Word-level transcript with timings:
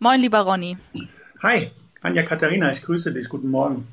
Moin, 0.00 0.20
lieber 0.20 0.40
Ronny. 0.40 0.76
Hi, 1.42 1.70
Anja 2.02 2.22
Katharina, 2.22 2.70
ich 2.70 2.82
grüße 2.82 3.12
dich. 3.12 3.28
Guten 3.28 3.50
Morgen. 3.50 3.88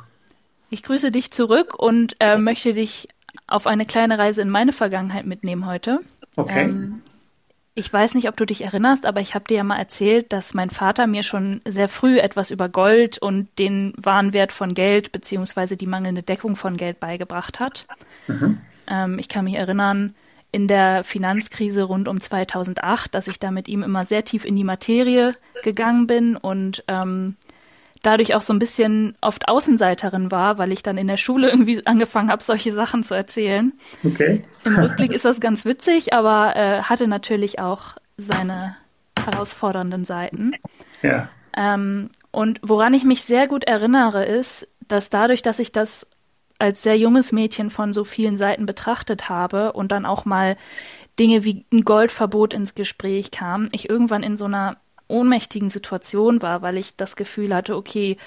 Ich 0.70 0.84
grüße 0.84 1.12
dich 1.12 1.32
zurück 1.32 1.74
und 1.78 2.16
äh, 2.20 2.38
möchte 2.38 2.74
dich 2.74 3.08
auf 3.48 3.66
eine 3.66 3.88
kleine 3.88 4.20
Reise 4.20 4.44
in 4.44 4.50
meine 4.50 4.72
Vergangenheit 4.72 5.26
mitnehmen 5.26 5.66
heute. 5.66 6.02
Okay. 6.36 6.66
Ähm, 6.66 7.02
ich 7.74 7.92
weiß 7.92 8.14
nicht, 8.14 8.30
ob 8.30 8.38
du 8.38 8.46
dich 8.46 8.64
erinnerst, 8.64 9.06
aber 9.06 9.20
ich 9.20 9.34
habe 9.34 9.46
dir 9.46 9.58
ja 9.58 9.64
mal 9.64 9.78
erzählt, 9.78 10.32
dass 10.32 10.54
mein 10.54 10.70
Vater 10.70 11.08
mir 11.08 11.24
schon 11.24 11.62
sehr 11.66 11.90
früh 11.90 12.20
etwas 12.20 12.52
über 12.52 12.70
Gold 12.70 13.18
und 13.18 13.50
den 13.58 13.94
Warenwert 13.98 14.54
von 14.54 14.76
Geld 14.76 15.12
beziehungsweise 15.12 15.76
die 15.76 15.88
mangelnde 15.88 16.22
Deckung 16.24 16.56
von 16.56 16.78
Geld 16.78 17.00
beigebracht 17.00 17.60
hat. 17.60 17.86
Mhm. 18.28 18.60
Ähm, 18.88 19.18
ich 19.20 19.28
kann 19.28 19.46
mich 19.46 19.56
erinnern, 19.56 20.16
in 20.56 20.70
der 20.70 21.04
Finanzkrise 21.04 21.84
rund 21.84 22.08
um 22.08 22.22
2008, 22.22 23.14
dass 23.14 23.28
ich 23.28 23.40
da 23.40 23.52
mit 23.52 23.68
ihm 23.68 23.84
immer 23.84 24.06
sehr 24.06 24.24
tief 24.24 24.46
in 24.46 24.56
die 24.56 24.64
Materie 24.64 25.36
gegangen 25.64 26.08
bin 26.08 26.38
und 26.38 26.82
ähm, 26.88 27.36
dadurch 28.02 28.36
auch 28.36 28.42
so 28.42 28.54
ein 28.54 28.60
bisschen 28.60 29.18
oft 29.20 29.50
Außenseiterin 29.50 30.32
war, 30.32 30.58
weil 30.58 30.72
ich 30.72 30.82
dann 30.82 30.98
in 30.98 31.08
der 31.08 31.18
Schule 31.18 31.50
irgendwie 31.52 31.86
angefangen 31.86 32.32
habe, 32.32 32.42
solche 32.42 32.72
Sachen 32.72 33.04
zu 33.04 33.14
erzählen. 33.14 33.74
Okay. 34.06 34.46
Im 34.64 34.78
Rückblick 34.78 35.12
ist 35.12 35.26
das 35.26 35.42
ganz 35.42 35.66
witzig, 35.66 36.14
aber 36.14 36.56
äh, 36.56 36.84
hatte 36.84 37.10
natürlich 37.10 37.60
auch 37.60 37.98
seine 38.16 38.78
herausfordernden 39.20 40.06
Seiten. 40.06 40.54
Ja. 41.02 41.28
Ähm, 41.58 42.12
und 42.32 42.62
woran 42.62 42.94
ich 42.94 43.04
mich 43.04 43.24
sehr 43.24 43.50
gut 43.50 43.66
erinnere, 43.66 44.24
ist, 44.24 44.70
dass 44.88 45.10
dadurch, 45.10 45.42
dass 45.42 45.60
ich 45.60 45.74
das 45.74 46.08
als 46.60 46.84
sehr 46.84 46.98
junges 46.98 47.32
Mädchen 47.32 47.70
von 47.70 47.94
so 47.94 48.04
vielen 48.04 48.38
Seiten 48.38 48.66
betrachtet 48.66 49.30
habe 49.30 49.74
und 49.74 49.92
dann 49.92 50.06
auch 50.06 50.26
mal 50.26 50.58
Dinge 51.20 51.44
wie 51.44 51.66
ein 51.72 51.84
Goldverbot 51.84 52.54
ins 52.54 52.76
Gespräch 52.76 53.32
kam, 53.32 53.70
ich 53.72 53.90
irgendwann 53.90 54.24
in 54.24 54.38
so 54.38 54.46
einer 54.46 54.78
ohnmächtigen 55.08 55.70
Situation 55.70 56.42
war, 56.42 56.62
weil 56.62 56.78
ich 56.78 56.96
das 56.96 57.16
Gefühl 57.16 57.54
hatte, 57.54 57.76
okay, 57.76 58.18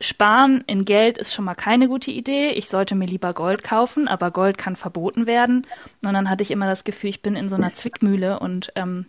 Sparen 0.00 0.62
in 0.66 0.84
Geld 0.84 1.18
ist 1.18 1.34
schon 1.34 1.44
mal 1.44 1.56
keine 1.56 1.88
gute 1.88 2.12
Idee. 2.12 2.50
Ich 2.50 2.68
sollte 2.68 2.94
mir 2.94 3.06
lieber 3.06 3.34
Gold 3.34 3.64
kaufen, 3.64 4.06
aber 4.06 4.30
Gold 4.30 4.56
kann 4.56 4.76
verboten 4.76 5.26
werden. 5.26 5.66
Und 6.02 6.14
dann 6.14 6.30
hatte 6.30 6.42
ich 6.42 6.52
immer 6.52 6.66
das 6.66 6.84
Gefühl, 6.84 7.10
ich 7.10 7.22
bin 7.22 7.34
in 7.34 7.48
so 7.48 7.56
einer 7.56 7.72
Zwickmühle 7.72 8.38
und 8.38 8.72
ähm, 8.76 9.06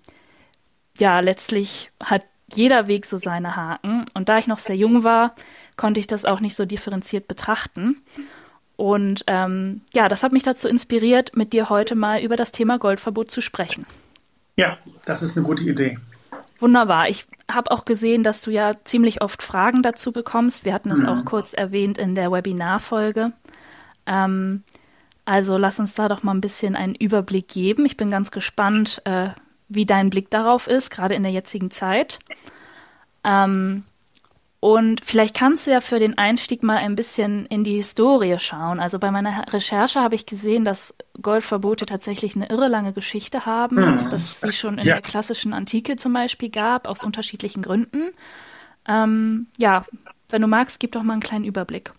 ja, 0.98 1.20
letztlich 1.20 1.92
hat 2.04 2.24
jeder 2.52 2.88
Weg 2.88 3.06
so 3.06 3.18
seine 3.18 3.56
Haken. 3.56 4.06
Und 4.16 4.30
da 4.30 4.40
ich 4.40 4.48
noch 4.48 4.58
sehr 4.58 4.76
jung 4.76 5.04
war, 5.04 5.36
konnte 5.78 6.00
ich 6.00 6.08
das 6.08 6.26
auch 6.26 6.40
nicht 6.40 6.56
so 6.56 6.66
differenziert 6.66 7.28
betrachten. 7.28 8.02
Und 8.80 9.26
ähm, 9.28 9.82
ja, 9.94 10.08
das 10.08 10.24
hat 10.24 10.32
mich 10.32 10.44
dazu 10.44 10.70
inspiriert, 10.70 11.36
mit 11.36 11.52
dir 11.52 11.70
heute 11.70 11.96
mal 11.96 12.22
über 12.22 12.38
das 12.38 12.54
Thema 12.54 12.80
Goldverbot 12.80 13.30
zu 13.30 13.42
sprechen. 13.42 13.86
Ja, 14.56 14.78
das 15.04 15.22
ist 15.22 15.36
eine 15.36 15.46
gute 15.46 15.70
Idee. 15.70 15.98
Wunderbar. 16.62 17.10
Ich 17.10 17.26
habe 17.52 17.72
auch 17.72 17.84
gesehen, 17.84 18.24
dass 18.24 18.42
du 18.42 18.52
ja 18.52 18.72
ziemlich 18.86 19.22
oft 19.22 19.44
Fragen 19.44 19.84
dazu 19.84 20.14
bekommst. 20.14 20.64
Wir 20.64 20.74
hatten 20.74 20.92
es 20.92 21.02
mhm. 21.02 21.10
auch 21.10 21.26
kurz 21.26 21.52
erwähnt 21.52 21.98
in 21.98 22.16
der 22.16 22.32
Webinarfolge. 22.32 23.34
Ähm, 24.06 24.64
also 25.26 25.58
lass 25.58 25.82
uns 25.82 25.94
da 25.94 26.08
doch 26.08 26.24
mal 26.24 26.34
ein 26.34 26.40
bisschen 26.40 26.78
einen 26.78 26.96
Überblick 26.96 27.50
geben. 27.50 27.86
Ich 27.86 27.98
bin 27.98 28.10
ganz 28.10 28.32
gespannt, 28.32 29.02
äh, 29.04 29.32
wie 29.68 29.86
dein 29.86 30.10
Blick 30.10 30.30
darauf 30.30 30.68
ist, 30.68 30.90
gerade 30.90 31.16
in 31.16 31.24
der 31.24 31.34
jetzigen 31.34 31.70
Zeit. 31.70 32.20
Ähm, 33.26 33.84
und 34.60 35.02
vielleicht 35.06 35.36
kannst 35.36 35.68
du 35.68 35.72
ja 35.72 35.80
für 35.80 36.00
den 36.00 36.18
Einstieg 36.18 36.64
mal 36.64 36.78
ein 36.78 36.96
bisschen 36.96 37.46
in 37.46 37.64
die 37.64 37.76
Historie 37.76 38.38
schauen. 38.40 38.82
Also 38.82 39.00
bei 39.00 39.10
meiner 39.10 39.54
Recherche 39.54 40.02
habe 40.02 40.16
ich 40.16 40.26
gesehen, 40.26 40.66
dass 40.66 40.96
Goldverbote 41.22 41.86
tatsächlich 41.86 42.36
eine 42.36 42.50
irre 42.50 42.68
lange 42.68 42.92
Geschichte 42.92 43.46
haben, 43.46 43.78
hm. 43.78 43.96
dass 44.12 44.42
sie 44.42 44.52
schon 44.52 44.78
in 44.78 44.86
ja. 44.86 44.96
der 44.96 45.02
klassischen 45.02 45.54
Antike 45.54 45.96
zum 45.96 46.12
Beispiel 46.12 46.50
gab, 46.50 46.88
aus 46.88 47.04
unterschiedlichen 47.04 47.62
Gründen. 47.62 48.12
Ähm, 48.86 49.48
ja, 49.58 49.86
wenn 50.28 50.42
du 50.42 50.48
magst, 50.48 50.82
gib 50.82 50.92
doch 50.92 51.04
mal 51.04 51.14
einen 51.14 51.22
kleinen 51.22 51.46
Überblick. 51.46 51.92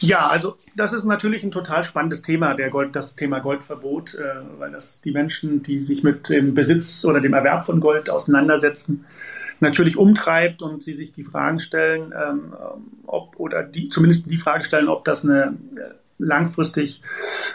Ja, 0.00 0.28
also 0.28 0.56
das 0.76 0.92
ist 0.92 1.04
natürlich 1.04 1.42
ein 1.42 1.50
total 1.50 1.82
spannendes 1.82 2.22
Thema, 2.22 2.54
der 2.54 2.70
Gold, 2.70 2.94
das 2.94 3.16
Thema 3.16 3.40
Goldverbot, 3.40 4.14
äh, 4.14 4.58
weil 4.58 4.70
das 4.70 5.00
die 5.00 5.10
Menschen, 5.10 5.64
die 5.64 5.80
sich 5.80 6.04
mit 6.04 6.28
dem 6.28 6.54
Besitz 6.54 7.04
oder 7.04 7.20
dem 7.20 7.34
Erwerb 7.34 7.66
von 7.66 7.80
Gold 7.80 8.08
auseinandersetzen, 8.08 9.04
natürlich 9.60 9.96
umtreibt 9.96 10.62
und 10.62 10.82
sie 10.82 10.94
sich 10.94 11.12
die 11.12 11.24
Fragen 11.24 11.58
stellen, 11.58 12.12
ähm, 12.12 12.54
ob 13.06 13.38
oder 13.38 13.62
die, 13.62 13.88
zumindest 13.88 14.30
die 14.30 14.38
Frage 14.38 14.64
stellen, 14.64 14.88
ob 14.88 15.04
das 15.04 15.24
eine 15.24 15.56
äh, 15.76 15.94
langfristig 16.18 17.02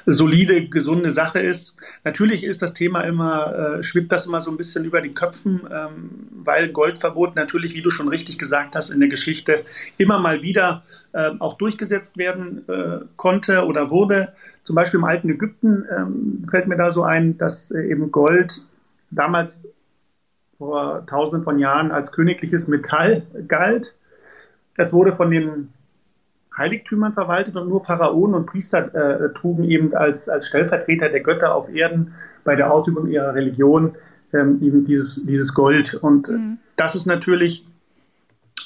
solide, 0.06 0.68
gesunde 0.68 1.12
Sache 1.12 1.40
ist. 1.40 1.76
Natürlich 2.04 2.44
ist 2.44 2.62
das 2.62 2.74
Thema 2.74 3.02
immer, 3.02 3.78
äh, 3.80 3.84
schwimmt 3.84 4.12
das 4.12 4.28
immer 4.28 4.42
so 4.42 4.52
ein 4.52 4.58
bisschen 4.58 4.86
über 4.86 5.02
den 5.02 5.14
Köpfen, 5.14 5.62
ähm, 5.72 6.10
weil 6.32 6.70
Goldverbot 6.70 7.36
natürlich, 7.36 7.74
wie 7.74 7.82
du 7.82 7.90
schon 7.90 8.10
richtig 8.10 8.38
gesagt 8.38 8.76
hast, 8.76 8.90
in 8.90 9.00
der 9.00 9.10
Geschichte 9.10 9.64
immer 9.98 10.20
mal 10.20 10.42
wieder 10.42 10.84
äh, 11.14 11.32
auch 11.40 11.58
durchgesetzt 11.58 12.18
werden 12.18 12.68
äh, 12.68 13.06
konnte 13.16 13.66
oder 13.66 13.90
wurde. 13.90 14.34
Zum 14.64 14.76
Beispiel 14.76 15.00
im 15.00 15.06
alten 15.06 15.30
Ägypten 15.30 15.86
ähm, 15.96 16.48
fällt 16.50 16.68
mir 16.68 16.78
da 16.78 16.92
so 16.92 17.04
ein, 17.04 17.38
dass 17.38 17.72
äh, 17.72 17.90
eben 17.90 18.12
Gold 18.12 18.62
damals 19.12 19.72
vor 20.60 21.06
tausenden 21.08 21.44
von 21.44 21.58
Jahren 21.58 21.92
als 21.92 22.12
königliches 22.12 22.68
Metall 22.68 23.24
galt. 23.48 23.96
Es 24.78 24.94
wurde 24.94 25.14
von 25.14 25.32
den 25.32 25.74
Heiligtümern 26.56 27.14
verwaltet 27.14 27.56
und 27.56 27.70
nur 27.70 27.84
Pharaonen 27.84 28.36
und 28.36 28.46
Priester 28.46 28.94
äh, 28.94 29.34
trugen 29.34 29.64
eben 29.64 29.96
als, 29.96 30.28
als 30.30 30.48
Stellvertreter 30.48 31.10
der 31.10 31.22
Götter 31.22 31.56
auf 31.56 31.74
Erden 31.74 32.14
bei 32.44 32.56
der 32.56 32.72
Ausübung 32.72 33.08
ihrer 33.08 33.34
Religion 33.34 33.96
ähm, 34.34 34.60
eben 34.62 34.86
dieses, 34.86 35.26
dieses 35.26 35.54
Gold. 35.54 35.94
Und 35.96 36.28
mhm. 36.28 36.58
das 36.76 36.96
ist 36.96 37.06
natürlich 37.06 37.66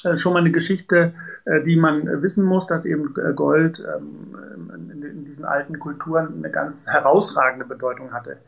äh, 0.02 0.16
schon 0.16 0.32
mal 0.32 0.40
eine 0.40 0.50
Geschichte, 0.50 1.14
äh, 1.44 1.62
die 1.62 1.76
man 1.76 2.22
wissen 2.22 2.44
muss, 2.44 2.66
dass 2.66 2.86
eben 2.86 3.14
äh, 3.16 3.32
Gold 3.32 3.86
ähm, 3.96 4.90
in, 4.92 5.02
in, 5.02 5.24
diesen 5.24 5.44
alten 5.44 5.78
Kulturen 5.78 6.34
eine 6.38 6.50
ganz 6.50 6.88
herausragende 6.88 7.64
Bedeutung 7.64 8.12
hatte. 8.12 8.38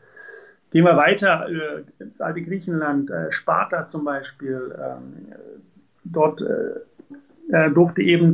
Gehen 0.71 0.83
wir 0.83 0.97
weiter 0.97 1.47
äh, 1.49 2.03
ins 2.03 2.19
alte 2.19 2.41
Griechenland, 2.41 3.09
äh, 3.09 3.31
Sparta 3.31 3.87
zum 3.87 4.03
Beispiel. 4.03 4.75
Ähm, 4.77 5.33
dort 6.03 6.41
äh, 6.41 7.69
durfte 7.71 8.01
eben, 8.01 8.33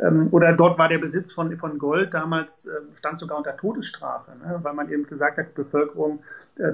ähm, 0.00 0.28
oder 0.30 0.54
dort 0.54 0.78
war 0.78 0.88
der 0.88 0.98
Besitz 0.98 1.32
von, 1.32 1.54
von 1.58 1.78
Gold 1.78 2.14
damals, 2.14 2.68
stand 2.94 3.20
sogar 3.20 3.36
unter 3.36 3.56
Todesstrafe, 3.56 4.32
ne? 4.42 4.58
weil 4.62 4.72
man 4.72 4.90
eben 4.90 5.06
gesagt 5.06 5.36
hat, 5.36 5.48
die 5.50 5.62
Bevölkerung 5.62 6.20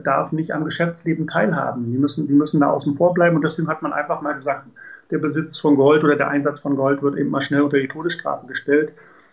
darf 0.04 0.30
nicht 0.30 0.52
am 0.52 0.64
Geschäftsleben 0.64 1.26
teilhaben. 1.26 1.90
Die 1.90 1.98
müssen, 1.98 2.28
die 2.28 2.34
müssen 2.34 2.60
da 2.60 2.70
außen 2.70 2.96
vor 2.96 3.14
bleiben 3.14 3.34
und 3.34 3.42
deswegen 3.42 3.66
hat 3.66 3.82
man 3.82 3.92
einfach 3.92 4.22
mal 4.22 4.34
gesagt, 4.34 4.68
der 5.10 5.18
Besitz 5.18 5.58
von 5.58 5.74
Gold 5.74 6.04
oder 6.04 6.16
der 6.16 6.28
Einsatz 6.28 6.60
von 6.60 6.76
Gold 6.76 7.02
wird 7.02 7.16
eben 7.16 7.30
mal 7.30 7.42
schnell 7.42 7.62
unter 7.62 7.78
die 7.78 7.88
Todesstrafe 7.88 8.46
gestellt. 8.46 8.92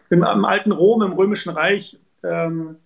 Im, 0.09 0.23
im 0.23 0.45
alten 0.45 0.71
Rom, 0.71 1.03
im 1.03 1.13
Römischen 1.13 1.53
Reich, 1.53 1.99
ähm, 2.23 2.77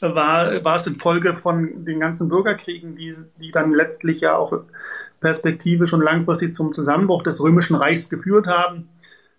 war, 0.00 0.64
war 0.64 0.76
es 0.76 0.86
in 0.86 0.96
Folge 0.96 1.34
von 1.34 1.84
den 1.84 2.00
ganzen 2.00 2.28
Bürgerkriegen, 2.28 2.96
die, 2.96 3.14
die 3.40 3.50
dann 3.50 3.72
letztlich 3.72 4.20
ja 4.20 4.36
auch 4.36 4.62
perspektivisch 5.20 5.92
und 5.92 6.02
langfristig 6.02 6.54
zum 6.54 6.72
Zusammenbruch 6.72 7.22
des 7.22 7.42
Römischen 7.42 7.76
Reichs 7.76 8.10
geführt 8.10 8.46
haben, 8.46 8.88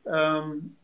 ähm, 0.06 0.76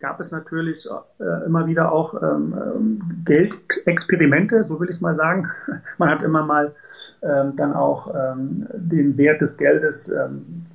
gab 0.00 0.18
es 0.18 0.32
natürlich 0.32 0.88
äh, 1.20 1.46
immer 1.46 1.66
wieder 1.66 1.92
auch 1.92 2.20
ähm, 2.20 2.54
ähm 2.54 3.00
Geldexperimente, 3.24 4.64
so 4.64 4.80
will 4.80 4.90
ich 4.90 4.96
es 4.96 5.00
mal 5.00 5.14
sagen. 5.14 5.48
Man 5.98 6.10
hat 6.10 6.22
immer 6.22 6.44
mal 6.44 6.74
ähm, 7.22 7.54
dann 7.56 7.72
auch 7.72 8.12
ähm, 8.12 8.66
den 8.74 9.16
Wert 9.16 9.40
des 9.40 9.56
Geldes 9.56 10.10
ähm, 10.10 10.66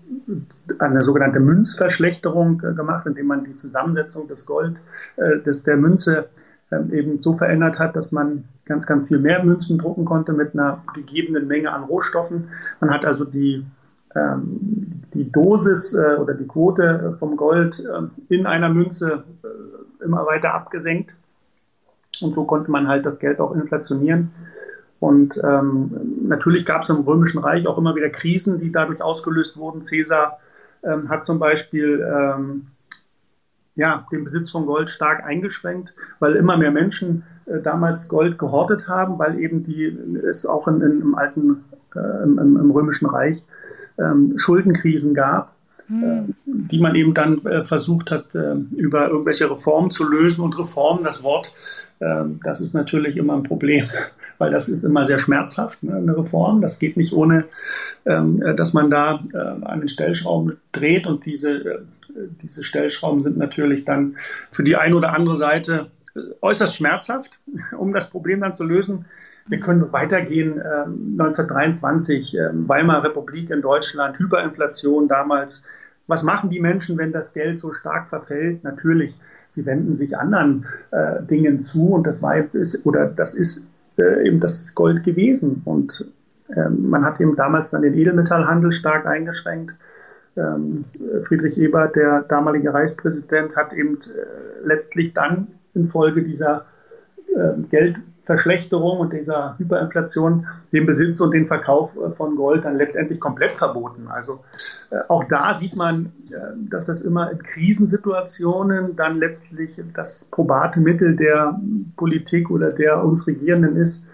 eine 0.79 1.01
sogenannte 1.01 1.41
Münzverschlechterung 1.41 2.61
äh, 2.63 2.73
gemacht, 2.73 3.05
indem 3.05 3.27
man 3.27 3.43
die 3.43 3.55
Zusammensetzung 3.55 4.27
des 4.27 4.45
Gold, 4.45 4.79
äh, 5.17 5.39
des, 5.39 5.63
der 5.63 5.75
Münze 5.75 6.29
ähm, 6.71 6.93
eben 6.93 7.21
so 7.21 7.37
verändert 7.37 7.79
hat, 7.79 7.95
dass 7.95 8.11
man 8.11 8.45
ganz, 8.65 8.85
ganz 8.85 9.07
viel 9.07 9.19
mehr 9.19 9.43
Münzen 9.43 9.77
drucken 9.77 10.05
konnte 10.05 10.33
mit 10.33 10.53
einer 10.53 10.83
gegebenen 10.93 11.47
Menge 11.47 11.71
an 11.71 11.83
Rohstoffen. 11.83 12.49
Man 12.81 12.89
hat 12.89 13.05
also 13.05 13.23
die, 13.23 13.65
ähm, 14.15 15.01
die 15.13 15.31
Dosis 15.31 15.93
äh, 15.93 16.15
oder 16.15 16.33
die 16.33 16.47
Quote 16.47 17.15
vom 17.19 17.37
Gold 17.37 17.79
äh, 17.79 18.33
in 18.33 18.45
einer 18.45 18.69
Münze 18.69 19.23
äh, 19.43 20.03
immer 20.03 20.25
weiter 20.25 20.53
abgesenkt. 20.53 21.15
Und 22.19 22.33
so 22.35 22.43
konnte 22.43 22.71
man 22.71 22.87
halt 22.87 23.05
das 23.05 23.19
Geld 23.19 23.39
auch 23.39 23.55
inflationieren. 23.55 24.31
Und 24.99 25.39
ähm, 25.43 25.91
natürlich 26.27 26.65
gab 26.65 26.81
es 26.81 26.89
im 26.89 27.01
Römischen 27.01 27.39
Reich 27.39 27.67
auch 27.67 27.77
immer 27.77 27.95
wieder 27.95 28.09
Krisen, 28.09 28.57
die 28.57 28.71
dadurch 28.71 29.01
ausgelöst 29.01 29.55
wurden. 29.55 29.81
Caesar 29.81 30.39
ähm, 30.83 31.09
hat 31.09 31.23
zum 31.23 31.39
Beispiel 31.39 32.05
ähm, 32.05 32.67
ja, 33.77 34.05
den 34.11 34.23
Besitz 34.23 34.49
von 34.49 34.65
Gold 34.65 34.89
stark 34.89 35.23
eingeschränkt, 35.23 35.93
weil 36.19 36.35
immer 36.35 36.57
mehr 36.57 36.71
Menschen 36.71 37.23
äh, 37.45 37.61
damals 37.61 38.09
Gold 38.09 38.37
gehortet 38.37 38.89
haben, 38.89 39.17
weil 39.19 39.39
eben 39.39 39.63
die 39.63 39.85
es 40.27 40.45
auch 40.45 40.67
in, 40.67 40.81
in, 40.81 41.01
im 41.01 41.15
alten, 41.15 41.63
äh, 41.95 42.23
im, 42.23 42.37
im, 42.37 42.71
Römischen 42.71 43.05
Reich 43.05 43.43
ähm, 43.99 44.33
Schuldenkrisen 44.37 45.13
gab, 45.13 45.53
hm. 45.85 46.03
äh, 46.03 46.33
die 46.45 46.79
man 46.79 46.95
eben 46.95 47.13
dann 47.13 47.45
äh, 47.45 47.63
versucht 47.63 48.09
hat, 48.09 48.33
äh, 48.33 48.55
über 48.75 49.09
irgendwelche 49.09 49.49
Reformen 49.49 49.91
zu 49.91 50.09
lösen. 50.09 50.43
Und 50.43 50.57
Reformen, 50.57 51.03
das 51.03 51.21
Wort, 51.21 51.53
ähm, 52.01 52.39
das 52.43 52.61
ist 52.61 52.73
natürlich 52.73 53.15
immer 53.15 53.35
ein 53.35 53.43
Problem, 53.43 53.85
weil 54.39 54.49
das 54.49 54.69
ist 54.69 54.83
immer 54.83 55.05
sehr 55.05 55.19
schmerzhaft, 55.19 55.83
ne, 55.83 55.97
eine 55.97 56.17
Reform. 56.17 56.61
Das 56.61 56.79
geht 56.79 56.97
nicht 56.97 57.13
ohne, 57.13 57.45
ähm, 58.05 58.41
dass 58.55 58.73
man 58.73 58.89
da 58.89 59.23
äh, 59.33 59.37
an 59.37 59.81
den 59.81 59.89
Stellschrauben 59.89 60.57
dreht 60.71 61.05
und 61.05 61.25
diese, 61.25 61.51
äh, 61.51 61.79
diese 62.41 62.63
Stellschrauben 62.63 63.21
sind 63.21 63.37
natürlich 63.37 63.85
dann 63.85 64.17
für 64.51 64.63
die 64.63 64.75
eine 64.75 64.95
oder 64.95 65.13
andere 65.13 65.35
Seite 65.35 65.91
äh, 66.15 66.19
äußerst 66.41 66.75
schmerzhaft, 66.75 67.39
um 67.77 67.93
das 67.93 68.09
Problem 68.09 68.41
dann 68.41 68.53
zu 68.53 68.63
lösen. 68.63 69.05
Wir 69.47 69.59
können 69.59 69.91
weitergehen. 69.93 70.53
Ähm, 70.53 71.17
1923, 71.19 72.37
ähm, 72.37 72.67
Weimarer 72.67 73.05
Republik 73.05 73.49
in 73.49 73.61
Deutschland, 73.61 74.19
Hyperinflation 74.19 75.07
damals. 75.07 75.63
Was 76.07 76.23
machen 76.23 76.49
die 76.49 76.59
Menschen, 76.59 76.97
wenn 76.97 77.11
das 77.11 77.33
Geld 77.33 77.59
so 77.59 77.71
stark 77.71 78.09
verfällt? 78.09 78.63
Natürlich, 78.63 79.17
sie 79.49 79.65
wenden 79.65 79.95
sich 79.95 80.17
anderen 80.17 80.65
äh, 80.91 81.21
Dingen 81.23 81.61
zu 81.61 81.93
und 81.93 82.05
das 82.07 82.21
war 82.21 82.37
ist, 82.53 82.85
oder 82.85 83.07
das 83.07 83.33
ist 83.33 83.67
äh, 83.97 84.27
eben 84.27 84.39
das 84.39 84.75
Gold 84.75 85.03
gewesen. 85.03 85.61
Und 85.65 86.11
ähm, 86.55 86.89
man 86.89 87.03
hat 87.03 87.19
eben 87.19 87.35
damals 87.35 87.71
dann 87.71 87.81
den 87.81 87.93
Edelmetallhandel 87.93 88.71
stark 88.71 89.05
eingeschränkt. 89.05 89.73
Ähm, 90.37 90.85
Friedrich 91.23 91.57
Ebert, 91.57 91.95
der 91.95 92.21
damalige 92.21 92.73
Reichspräsident, 92.73 93.55
hat 93.55 93.73
eben 93.73 93.95
äh, 93.95 94.65
letztlich 94.67 95.13
dann 95.13 95.47
infolge 95.73 96.23
dieser 96.23 96.65
äh, 97.35 97.59
Geld 97.69 97.97
Verschlechterung 98.25 98.99
und 98.99 99.13
dieser 99.13 99.57
Hyperinflation 99.57 100.47
den 100.73 100.85
Besitz 100.85 101.21
und 101.21 101.33
den 101.33 101.47
Verkauf 101.47 101.95
äh, 101.95 102.11
von 102.11 102.35
Gold 102.35 102.65
dann 102.65 102.77
letztendlich 102.77 103.21
komplett 103.21 103.55
verboten. 103.55 104.09
Also 104.09 104.43
äh, 104.91 104.97
auch 105.07 105.23
da 105.23 105.53
sieht 105.53 105.75
man, 105.75 106.11
dass 106.69 106.87
das 106.87 107.03
immer 107.03 107.31
in 107.31 107.41
Krisensituationen 107.41 108.97
dann 108.97 109.17
letztlich 109.17 109.81
das 109.93 110.25
probate 110.25 110.81
Mittel 110.81 111.15
der 111.15 111.57
Politik 111.95 112.51
oder 112.51 112.71
der 112.71 113.01
uns 113.01 113.25
Regierenden 113.27 113.77
ist, 113.77 114.05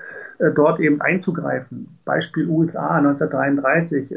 dort 0.55 0.79
eben 0.79 1.01
einzugreifen. 1.01 1.97
Beispiel 2.05 2.47
USA 2.47 2.97
1933. 2.97 4.15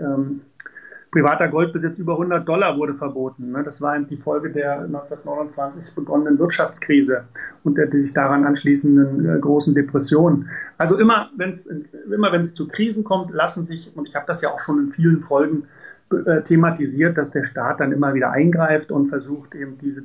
Privater 1.11 1.49
Goldbesitz 1.49 1.99
über 1.99 2.13
100 2.13 2.47
Dollar 2.47 2.77
wurde 2.77 2.95
verboten. 2.95 3.53
Ne? 3.53 3.63
Das 3.63 3.81
war 3.81 3.99
die 3.99 4.17
Folge 4.17 4.51
der 4.51 4.81
1929 4.81 5.95
begonnenen 5.95 6.39
Wirtschaftskrise 6.39 7.25
und 7.65 7.79
der 7.79 7.91
sich 7.91 8.13
daran 8.13 8.45
anschließenden 8.45 9.37
äh, 9.37 9.39
großen 9.39 9.75
Depression. 9.75 10.49
Also 10.79 10.99
immer, 10.99 11.31
wenn 11.37 11.51
es 11.51 11.67
immer 11.67 12.33
wenn 12.33 12.43
es 12.43 12.55
zu 12.55 12.69
Krisen 12.69 13.05
kommt, 13.05 13.33
lassen 13.33 13.65
sich 13.65 13.93
und 13.97 14.09
ich 14.09 14.15
habe 14.15 14.27
das 14.27 14.43
ja 14.43 14.51
auch 14.51 14.61
schon 14.61 14.79
in 14.87 14.93
vielen 14.93 15.21
Folgen 15.21 15.65
äh, 16.11 16.43
thematisiert, 16.43 17.17
dass 17.17 17.31
der 17.31 17.45
Staat 17.45 17.81
dann 17.81 17.93
immer 17.93 18.15
wieder 18.15 18.31
eingreift 18.33 18.91
und 18.91 19.09
versucht 19.09 19.55
eben 19.55 19.79
diese 19.79 20.05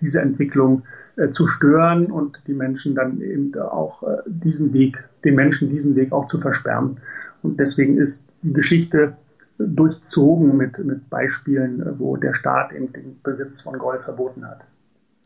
diese 0.00 0.20
Entwicklung 0.20 0.84
äh, 1.16 1.30
zu 1.30 1.48
stören 1.48 2.06
und 2.06 2.40
die 2.46 2.54
Menschen 2.54 2.94
dann 2.94 3.20
eben 3.20 3.52
auch 3.58 4.02
diesen 4.26 4.72
Weg, 4.72 5.04
den 5.24 5.34
Menschen 5.34 5.70
diesen 5.70 5.96
Weg 5.96 6.12
auch 6.12 6.28
zu 6.28 6.40
versperren. 6.40 6.98
Und 7.42 7.60
deswegen 7.60 7.98
ist 7.98 8.28
die 8.42 8.52
Geschichte 8.52 9.16
durchzogen 9.58 10.56
mit, 10.56 10.78
mit 10.78 11.08
Beispielen, 11.08 11.98
wo 11.98 12.16
der 12.16 12.34
Staat 12.34 12.72
eben 12.72 12.92
den 12.92 13.20
Besitz 13.22 13.60
von 13.60 13.78
Gold 13.78 14.02
verboten 14.02 14.46
hat. 14.46 14.60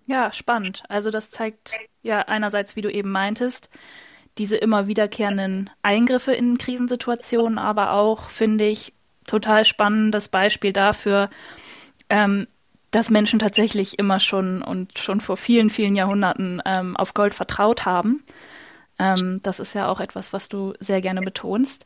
Ja, 0.07 0.33
spannend. 0.33 0.83
Also 0.89 1.11
das 1.11 1.31
zeigt 1.31 1.73
ja 2.03 2.21
einerseits, 2.21 2.77
wie 2.77 2.81
du 2.81 2.91
eben 2.91 3.11
meintest, 3.13 3.71
diese 4.39 4.57
immer 4.57 4.87
wiederkehrenden 4.87 5.71
Eingriffe 5.83 6.33
in 6.33 6.59
Krisensituationen, 6.59 7.59
aber 7.59 7.93
auch, 7.93 8.29
finde 8.29 8.67
ich, 8.67 8.93
total 9.27 9.65
spannendes 9.65 10.29
Beispiel 10.29 10.73
dafür, 10.73 11.31
ähm, 12.09 12.47
dass 12.91 13.11
Menschen 13.11 13.39
tatsächlich 13.39 13.99
immer 13.99 14.19
schon 14.19 14.63
und 14.63 14.99
schon 14.99 15.21
vor 15.21 15.37
vielen, 15.37 15.71
vielen 15.71 15.95
Jahrhunderten 15.95 16.61
ähm, 16.65 16.97
auf 16.97 17.15
Gold 17.15 17.35
vertraut 17.35 17.85
haben. 17.87 18.25
Ähm, 18.99 19.41
das 19.43 19.61
ist 19.61 19.75
ja 19.75 19.89
auch 19.89 20.01
etwas, 20.01 20.33
was 20.33 20.49
du 20.49 20.75
sehr 20.81 21.01
gerne 21.01 21.23
betonst. 21.23 21.85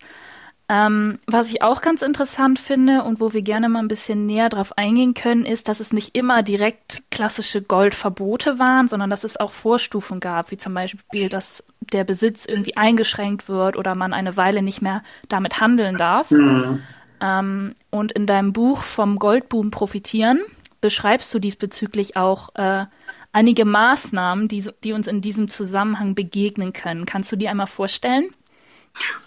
Ähm, 0.66 1.18
was 1.26 1.50
ich 1.50 1.62
auch 1.62 1.82
ganz 1.82 2.00
interessant 2.00 2.58
finde 2.58 3.02
und 3.02 3.20
wo 3.20 3.34
wir 3.34 3.42
gerne 3.42 3.68
mal 3.68 3.80
ein 3.80 3.88
bisschen 3.88 4.24
näher 4.24 4.48
drauf 4.48 4.78
eingehen 4.78 5.12
können, 5.12 5.44
ist, 5.44 5.68
dass 5.68 5.78
es 5.78 5.92
nicht 5.92 6.16
immer 6.16 6.42
direkt 6.42 7.02
klassische 7.10 7.60
Goldverbote 7.60 8.58
waren, 8.58 8.88
sondern 8.88 9.10
dass 9.10 9.24
es 9.24 9.38
auch 9.38 9.52
Vorstufen 9.52 10.20
gab, 10.20 10.50
wie 10.50 10.56
zum 10.56 10.72
Beispiel, 10.72 11.28
dass 11.28 11.64
der 11.80 12.04
Besitz 12.04 12.46
irgendwie 12.46 12.78
eingeschränkt 12.78 13.48
wird 13.48 13.76
oder 13.76 13.94
man 13.94 14.14
eine 14.14 14.38
Weile 14.38 14.62
nicht 14.62 14.80
mehr 14.80 15.02
damit 15.28 15.60
handeln 15.60 15.98
darf. 15.98 16.30
Mhm. 16.30 16.82
Ähm, 17.20 17.74
und 17.90 18.12
in 18.12 18.26
deinem 18.26 18.54
Buch 18.54 18.82
vom 18.82 19.18
Goldboom 19.18 19.70
profitieren 19.70 20.40
beschreibst 20.80 21.32
du 21.34 21.38
diesbezüglich 21.38 22.16
auch 22.16 22.54
äh, 22.54 22.86
einige 23.32 23.66
Maßnahmen, 23.66 24.48
die, 24.48 24.64
die 24.82 24.92
uns 24.92 25.08
in 25.08 25.20
diesem 25.20 25.48
Zusammenhang 25.48 26.14
begegnen 26.14 26.72
können. 26.72 27.04
Kannst 27.04 27.32
du 27.32 27.36
die 27.36 27.48
einmal 27.48 27.66
vorstellen? 27.66 28.30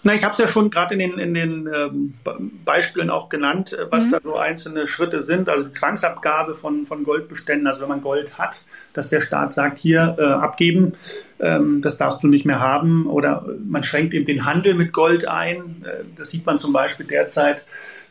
Na, 0.02 0.14
ich 0.14 0.24
habe 0.24 0.32
es 0.32 0.38
ja 0.38 0.48
schon 0.48 0.70
gerade 0.70 0.94
in 0.94 1.00
den, 1.00 1.18
in 1.18 1.34
den 1.34 1.68
ähm, 1.74 2.14
Beispielen 2.64 3.10
auch 3.10 3.28
genannt, 3.28 3.72
äh, 3.72 3.90
was 3.90 4.06
mhm. 4.06 4.10
da 4.12 4.20
so 4.22 4.36
einzelne 4.36 4.86
Schritte 4.86 5.20
sind. 5.20 5.48
Also 5.48 5.64
die 5.64 5.70
Zwangsabgabe 5.70 6.54
von, 6.54 6.86
von 6.86 7.04
Goldbeständen, 7.04 7.66
also 7.66 7.82
wenn 7.82 7.88
man 7.88 8.00
Gold 8.00 8.38
hat, 8.38 8.64
dass 8.92 9.10
der 9.10 9.20
Staat 9.20 9.52
sagt, 9.52 9.78
hier 9.78 10.16
äh, 10.18 10.22
abgeben, 10.22 10.92
ähm, 11.40 11.82
das 11.82 11.98
darfst 11.98 12.22
du 12.22 12.28
nicht 12.28 12.46
mehr 12.46 12.60
haben. 12.60 13.06
Oder 13.06 13.44
man 13.64 13.82
schränkt 13.82 14.14
eben 14.14 14.24
den 14.24 14.46
Handel 14.46 14.74
mit 14.74 14.92
Gold 14.92 15.28
ein. 15.28 15.84
Äh, 15.84 16.04
das 16.16 16.30
sieht 16.30 16.46
man 16.46 16.58
zum 16.58 16.72
Beispiel 16.72 17.06
derzeit 17.06 17.62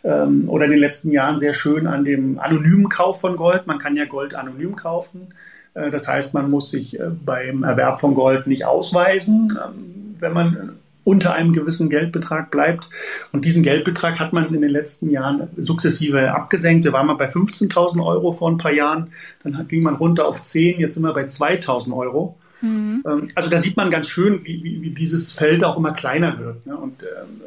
ähm, 0.03 0.49
oder 0.49 0.65
in 0.65 0.71
den 0.71 0.79
letzten 0.79 1.11
Jahren 1.11 1.39
sehr 1.39 1.53
schön 1.53 1.87
an 1.87 2.03
dem 2.03 2.37
anonymen 2.39 2.89
Kauf 2.89 3.21
von 3.21 3.35
Gold. 3.35 3.65
Man 3.65 3.79
kann 3.79 3.95
ja 3.95 4.05
Gold 4.05 4.35
anonym 4.35 4.75
kaufen. 4.75 5.33
Äh, 5.73 5.89
das 5.89 6.07
heißt, 6.07 6.33
man 6.33 6.49
muss 6.51 6.69
sich 6.69 6.99
äh, 6.99 7.05
beim 7.09 7.63
Erwerb 7.63 7.99
von 7.99 8.13
Gold 8.13 8.47
nicht 8.47 8.65
ausweisen, 8.65 9.57
ähm, 9.63 10.15
wenn 10.19 10.33
man 10.33 10.79
unter 11.07 11.33
einem 11.33 11.53
gewissen 11.53 11.89
Geldbetrag 11.89 12.51
bleibt. 12.51 12.89
Und 13.31 13.45
diesen 13.45 13.63
Geldbetrag 13.63 14.19
hat 14.19 14.33
man 14.33 14.53
in 14.53 14.59
den 14.59 14.69
letzten 14.69 15.09
Jahren 15.09 15.47
sukzessive 15.55 16.33
abgesenkt. 16.33 16.83
Wir 16.83 16.91
waren 16.91 17.07
mal 17.07 17.13
bei 17.13 17.29
15.000 17.29 18.05
Euro 18.05 18.33
vor 18.33 18.51
ein 18.51 18.57
paar 18.57 18.73
Jahren, 18.73 19.13
dann 19.41 19.65
ging 19.69 19.83
man 19.83 19.95
runter 19.95 20.27
auf 20.27 20.43
10, 20.43 20.81
jetzt 20.81 20.95
sind 20.95 21.03
wir 21.03 21.13
bei 21.13 21.23
2.000 21.23 21.95
Euro. 21.95 22.37
Mhm. 22.59 23.03
Ähm, 23.07 23.27
also 23.35 23.49
da 23.49 23.57
sieht 23.57 23.77
man 23.77 23.89
ganz 23.89 24.09
schön, 24.09 24.45
wie, 24.45 24.61
wie, 24.65 24.81
wie, 24.81 24.89
dieses 24.89 25.31
Feld 25.31 25.63
auch 25.63 25.77
immer 25.77 25.93
kleiner 25.93 26.37
wird. 26.39 26.65
Ne? 26.65 26.75
Und 26.75 27.03
ähm, 27.03 27.41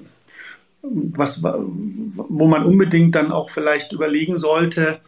was, 0.82 1.42
wo 1.42 2.46
man 2.46 2.64
unbedingt 2.64 3.14
dann 3.14 3.30
auch 3.30 3.50
vielleicht 3.50 3.92
überlegen 3.92 4.38
sollte, 4.38 5.00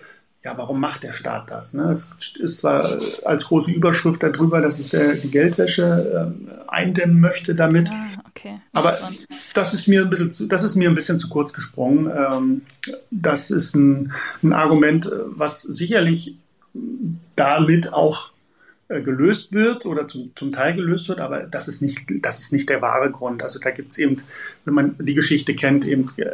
ja, 0.45 0.59
warum 0.59 0.81
macht 0.81 1.05
der 1.05 1.13
Staat 1.13 1.51
das? 1.51 1.73
Ne? 1.73 1.91
Es 1.91 2.11
ist 2.39 2.59
zwar 2.59 2.85
als 3.25 3.45
große 3.45 3.71
Überschrift 3.71 4.23
darüber, 4.23 4.61
dass 4.61 4.81
es 4.81 4.89
der, 4.89 5.15
die 5.15 5.31
Geldwäsche 5.31 6.35
äh, 6.37 6.69
eindämmen 6.69 7.21
möchte 7.21 7.55
damit. 7.55 7.91
Ah, 7.91 8.23
okay. 8.29 8.61
Aber 8.73 8.99
das 9.55 9.75
ist 9.75 9.87
mir 9.87 10.03
ein 10.03 10.11
bisschen 10.11 10.33
zu, 10.33 10.47
das 10.47 10.65
ist 10.65 10.75
mir 10.75 10.89
ein 10.89 10.97
bisschen 10.97 11.21
zu 11.21 11.29
kurz 11.29 11.53
gesprungen. 11.53 12.11
Ähm, 12.15 12.63
das 13.11 13.51
ist 13.51 13.77
ein, 13.77 14.13
ein 14.43 14.53
Argument, 14.53 15.09
was 15.27 15.63
sicherlich 15.63 16.37
damit 17.37 17.93
auch 17.93 18.29
äh, 18.29 18.33
gelöst 19.01 19.53
wird 19.53 19.87
oder 19.87 20.07
zum, 20.07 20.33
zum 20.35 20.53
Teil 20.53 20.75
gelöst 20.75 21.09
wird, 21.09 21.21
aber 21.21 21.41
das 21.41 21.69
ist 21.69 21.83
nicht, 21.83 22.05
das 22.21 22.41
ist 22.41 22.53
nicht 22.53 22.69
der 22.69 22.83
wahre 22.83 23.11
Grund. 23.11 23.43
Also 23.43 23.59
da 23.59 23.71
gibt 23.71 23.93
es 23.93 23.99
eben, 23.99 24.17
wenn 24.65 24.75
man 24.75 24.97
die 24.99 25.15
Geschichte 25.15 25.55
kennt, 25.55 25.87
eben 25.87 26.11
äh, 26.17 26.25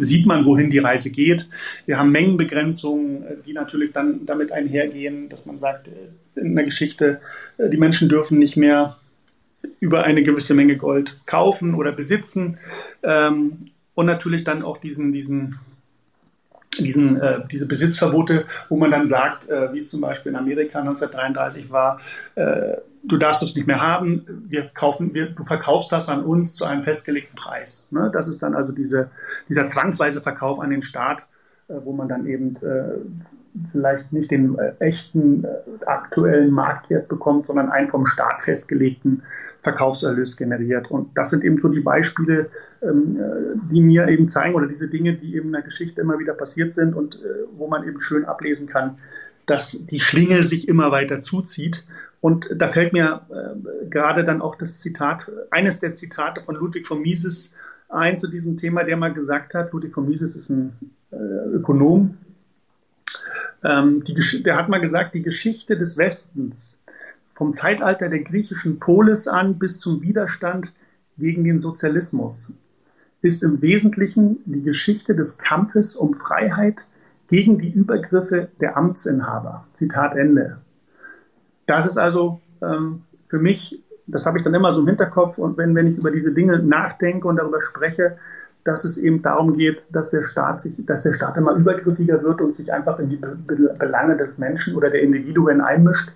sieht 0.00 0.26
man, 0.26 0.44
wohin 0.44 0.70
die 0.70 0.78
Reise 0.78 1.10
geht. 1.10 1.48
Wir 1.86 1.98
haben 1.98 2.12
Mengenbegrenzungen, 2.12 3.22
äh, 3.24 3.36
die 3.44 3.52
natürlich 3.52 3.92
dann 3.92 4.26
damit 4.26 4.52
einhergehen, 4.52 5.28
dass 5.28 5.46
man 5.46 5.58
sagt, 5.58 5.88
in 6.36 6.54
der 6.54 6.64
Geschichte, 6.64 7.20
die 7.58 7.76
Menschen 7.76 8.08
dürfen 8.08 8.38
nicht 8.38 8.56
mehr 8.56 8.96
über 9.80 10.04
eine 10.04 10.22
gewisse 10.22 10.54
Menge 10.54 10.76
Gold 10.76 11.20
kaufen 11.26 11.74
oder 11.74 11.92
besitzen. 11.92 12.58
Ähm, 13.02 13.70
und 13.94 14.06
natürlich 14.06 14.44
dann 14.44 14.62
auch 14.62 14.76
diesen, 14.76 15.10
diesen 15.10 15.58
diesen, 16.84 17.20
äh, 17.20 17.40
diese 17.50 17.66
Besitzverbote, 17.66 18.44
wo 18.68 18.76
man 18.76 18.90
dann 18.90 19.06
sagt, 19.06 19.48
äh, 19.48 19.72
wie 19.72 19.78
es 19.78 19.90
zum 19.90 20.00
Beispiel 20.00 20.32
in 20.32 20.36
Amerika 20.36 20.80
1933 20.80 21.70
war, 21.70 22.00
äh, 22.34 22.76
du 23.02 23.16
darfst 23.16 23.42
es 23.42 23.54
nicht 23.54 23.66
mehr 23.66 23.80
haben, 23.80 24.24
wir 24.48 24.64
kaufen, 24.74 25.14
wir, 25.14 25.30
du 25.30 25.44
verkaufst 25.44 25.92
das 25.92 26.08
an 26.08 26.24
uns 26.24 26.54
zu 26.54 26.64
einem 26.64 26.82
festgelegten 26.82 27.36
Preis. 27.36 27.86
Ne? 27.90 28.10
Das 28.12 28.28
ist 28.28 28.42
dann 28.42 28.54
also 28.54 28.72
diese, 28.72 29.10
dieser 29.48 29.66
zwangsweise 29.66 30.20
Verkauf 30.20 30.60
an 30.60 30.70
den 30.70 30.82
Staat, 30.82 31.20
äh, 31.68 31.74
wo 31.84 31.92
man 31.92 32.08
dann 32.08 32.26
eben 32.26 32.56
äh, 32.56 32.98
vielleicht 33.72 34.12
nicht 34.12 34.30
den 34.30 34.58
äh, 34.58 34.72
echten 34.78 35.46
aktuellen 35.86 36.50
Marktwert 36.50 37.08
bekommt, 37.08 37.46
sondern 37.46 37.70
einen 37.70 37.88
vom 37.88 38.06
Staat 38.06 38.42
festgelegten 38.42 39.22
Verkaufserlös 39.62 40.36
generiert. 40.36 40.90
Und 40.90 41.16
das 41.16 41.30
sind 41.30 41.44
eben 41.44 41.58
so 41.58 41.68
die 41.68 41.80
Beispiele, 41.80 42.50
ähm, 42.82 43.18
die 43.70 43.80
mir 43.80 44.08
eben 44.08 44.28
zeigen 44.28 44.54
oder 44.54 44.66
diese 44.66 44.88
Dinge, 44.88 45.14
die 45.14 45.34
eben 45.34 45.46
in 45.46 45.52
der 45.52 45.62
Geschichte 45.62 46.00
immer 46.00 46.18
wieder 46.18 46.34
passiert 46.34 46.72
sind 46.72 46.94
und 46.94 47.16
äh, 47.16 47.18
wo 47.56 47.68
man 47.68 47.86
eben 47.86 48.00
schön 48.00 48.24
ablesen 48.24 48.68
kann, 48.68 48.98
dass 49.46 49.86
die 49.86 50.00
Schlinge 50.00 50.42
sich 50.42 50.68
immer 50.68 50.92
weiter 50.92 51.22
zuzieht. 51.22 51.86
Und 52.20 52.54
da 52.56 52.68
fällt 52.68 52.92
mir 52.92 53.22
äh, 53.30 53.88
gerade 53.88 54.24
dann 54.24 54.42
auch 54.42 54.56
das 54.56 54.80
Zitat, 54.80 55.30
eines 55.50 55.80
der 55.80 55.94
Zitate 55.94 56.40
von 56.40 56.54
Ludwig 56.54 56.86
von 56.86 57.00
Mises 57.00 57.54
ein 57.88 58.18
zu 58.18 58.28
diesem 58.28 58.56
Thema, 58.56 58.84
der 58.84 58.96
mal 58.96 59.12
gesagt 59.12 59.54
hat, 59.54 59.72
Ludwig 59.72 59.94
von 59.94 60.08
Mises 60.08 60.36
ist 60.36 60.50
ein 60.50 60.72
äh, 61.10 61.16
Ökonom, 61.16 62.18
ähm, 63.64 64.04
die, 64.04 64.42
der 64.42 64.56
hat 64.56 64.68
mal 64.68 64.80
gesagt, 64.80 65.14
die 65.14 65.22
Geschichte 65.22 65.76
des 65.76 65.96
Westens 65.96 66.82
vom 67.38 67.54
Zeitalter 67.54 68.08
der 68.08 68.18
griechischen 68.18 68.80
Polis 68.80 69.28
an 69.28 69.60
bis 69.60 69.78
zum 69.78 70.02
Widerstand 70.02 70.72
gegen 71.16 71.44
den 71.44 71.60
Sozialismus 71.60 72.52
ist 73.22 73.44
im 73.44 73.62
Wesentlichen 73.62 74.38
die 74.44 74.62
Geschichte 74.62 75.14
des 75.14 75.38
Kampfes 75.38 75.94
um 75.94 76.14
Freiheit 76.14 76.86
gegen 77.28 77.58
die 77.58 77.70
Übergriffe 77.70 78.48
der 78.60 78.76
Amtsinhaber. 78.76 79.66
Zitat 79.72 80.16
Ende. 80.16 80.58
Das 81.66 81.86
ist 81.86 81.96
also 81.96 82.40
ähm, 82.60 83.02
für 83.28 83.38
mich, 83.38 83.84
das 84.08 84.26
habe 84.26 84.38
ich 84.38 84.44
dann 84.44 84.54
immer 84.54 84.72
so 84.72 84.80
im 84.80 84.88
Hinterkopf 84.88 85.38
und 85.38 85.56
wenn, 85.58 85.76
wenn 85.76 85.86
ich 85.86 85.96
über 85.96 86.10
diese 86.10 86.32
Dinge 86.32 86.58
nachdenke 86.58 87.28
und 87.28 87.36
darüber 87.36 87.62
spreche, 87.62 88.18
dass 88.64 88.84
es 88.84 88.98
eben 88.98 89.22
darum 89.22 89.56
geht, 89.56 89.82
dass 89.90 90.10
der 90.10 90.24
Staat 90.24 90.60
sich, 90.60 90.74
dass 90.84 91.04
der 91.04 91.12
Staat 91.12 91.36
immer 91.36 91.54
übergriffiger 91.54 92.20
wird 92.24 92.40
und 92.40 92.54
sich 92.54 92.72
einfach 92.72 92.98
in 92.98 93.10
die 93.10 93.16
Belange 93.16 94.16
des 94.16 94.38
Menschen 94.38 94.74
oder 94.74 94.90
der 94.90 95.02
Individuen 95.02 95.60
einmischt. 95.60 96.10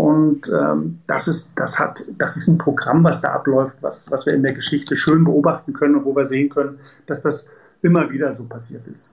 Und 0.00 0.48
ähm, 0.48 1.00
das 1.06 1.28
ist, 1.28 1.52
das 1.56 1.78
hat, 1.78 2.00
das 2.16 2.34
ist 2.38 2.48
ein 2.48 2.56
Programm, 2.56 3.04
was 3.04 3.20
da 3.20 3.32
abläuft, 3.34 3.82
was, 3.82 4.10
was 4.10 4.24
wir 4.24 4.32
in 4.32 4.42
der 4.42 4.54
Geschichte 4.54 4.96
schön 4.96 5.24
beobachten 5.24 5.74
können 5.74 5.96
und 5.96 6.06
wo 6.06 6.16
wir 6.16 6.26
sehen 6.26 6.48
können, 6.48 6.80
dass 7.06 7.20
das 7.20 7.46
immer 7.82 8.10
wieder 8.10 8.34
so 8.34 8.44
passiert 8.44 8.86
ist. 8.86 9.12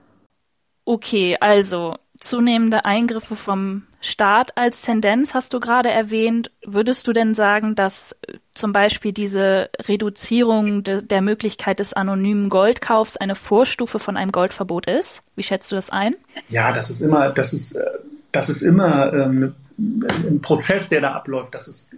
Okay, 0.86 1.36
also 1.40 1.96
zunehmende 2.16 2.86
Eingriffe 2.86 3.36
vom 3.36 3.82
Staat 4.00 4.56
als 4.56 4.80
Tendenz 4.80 5.34
hast 5.34 5.52
du 5.52 5.60
gerade 5.60 5.90
erwähnt. 5.90 6.50
Würdest 6.64 7.06
du 7.06 7.12
denn 7.12 7.34
sagen, 7.34 7.74
dass 7.74 8.12
äh, 8.26 8.38
zum 8.54 8.72
Beispiel 8.72 9.12
diese 9.12 9.68
Reduzierung 9.86 10.84
de 10.84 11.02
der 11.02 11.20
Möglichkeit 11.20 11.80
des 11.80 11.92
anonymen 11.92 12.48
Goldkaufs 12.48 13.18
eine 13.18 13.34
Vorstufe 13.34 13.98
von 13.98 14.16
einem 14.16 14.32
Goldverbot 14.32 14.86
ist? 14.86 15.22
Wie 15.36 15.42
schätzt 15.42 15.70
du 15.70 15.76
das 15.76 15.90
ein? 15.90 16.14
Ja, 16.48 16.72
das 16.72 16.88
ist 16.88 17.02
immer, 17.02 17.28
das 17.28 17.52
ist, 17.52 17.72
äh, 17.72 17.84
das 18.32 18.48
ist 18.48 18.62
immer 18.62 19.12
ähm, 19.12 19.54
ein 19.78 20.40
Prozess, 20.42 20.88
der 20.88 21.00
da 21.00 21.12
abläuft. 21.12 21.54
Das 21.54 21.68
ist, 21.68 21.90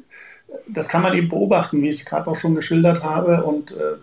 das 0.68 0.88
kann 0.88 1.02
man 1.02 1.14
eben 1.14 1.28
beobachten, 1.28 1.82
wie 1.82 1.88
ich 1.88 2.00
es 2.00 2.04
gerade 2.04 2.30
auch 2.30 2.36
schon 2.36 2.54
geschildert 2.54 3.02
habe. 3.02 3.42
Und 3.42 3.72
äh, 3.72 3.96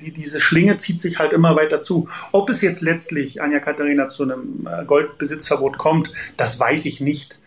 die, 0.00 0.12
diese 0.12 0.40
Schlinge 0.40 0.76
zieht 0.76 1.00
sich 1.00 1.18
halt 1.18 1.32
immer 1.32 1.56
weiter 1.56 1.80
zu. 1.80 2.08
Ob 2.32 2.50
es 2.50 2.60
jetzt 2.60 2.82
letztlich, 2.82 3.42
Anja 3.42 3.58
Katharina, 3.60 4.08
zu 4.08 4.24
einem 4.24 4.68
äh, 4.70 4.84
Goldbesitzverbot 4.84 5.78
kommt, 5.78 6.12
das 6.36 6.60
weiß 6.60 6.84
ich 6.86 7.00
nicht. 7.00 7.38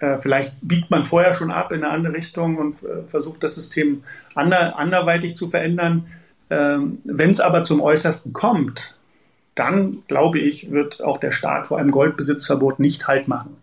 Äh, 0.00 0.18
vielleicht 0.18 0.54
biegt 0.60 0.90
man 0.90 1.04
vorher 1.04 1.34
schon 1.34 1.50
ab 1.50 1.72
in 1.72 1.82
eine 1.82 1.92
andere 1.92 2.14
Richtung 2.14 2.58
und 2.58 2.76
versucht 3.06 3.42
das 3.42 3.54
System 3.56 4.04
ander, 4.34 4.78
anderweitig 4.78 5.34
zu 5.34 5.48
verändern. 5.48 6.06
Ähm, 6.50 6.98
Wenn 7.04 7.30
es 7.30 7.40
aber 7.40 7.62
zum 7.62 7.80
Äußersten 7.80 8.32
kommt, 8.32 8.94
dann 9.56 10.02
glaube 10.06 10.38
ich, 10.38 10.70
wird 10.70 11.02
auch 11.02 11.18
der 11.18 11.32
Staat 11.32 11.66
vor 11.66 11.78
einem 11.78 11.90
Goldbesitzverbot 11.90 12.78
nicht 12.78 13.08
Halt 13.08 13.26
machen. 13.26 13.56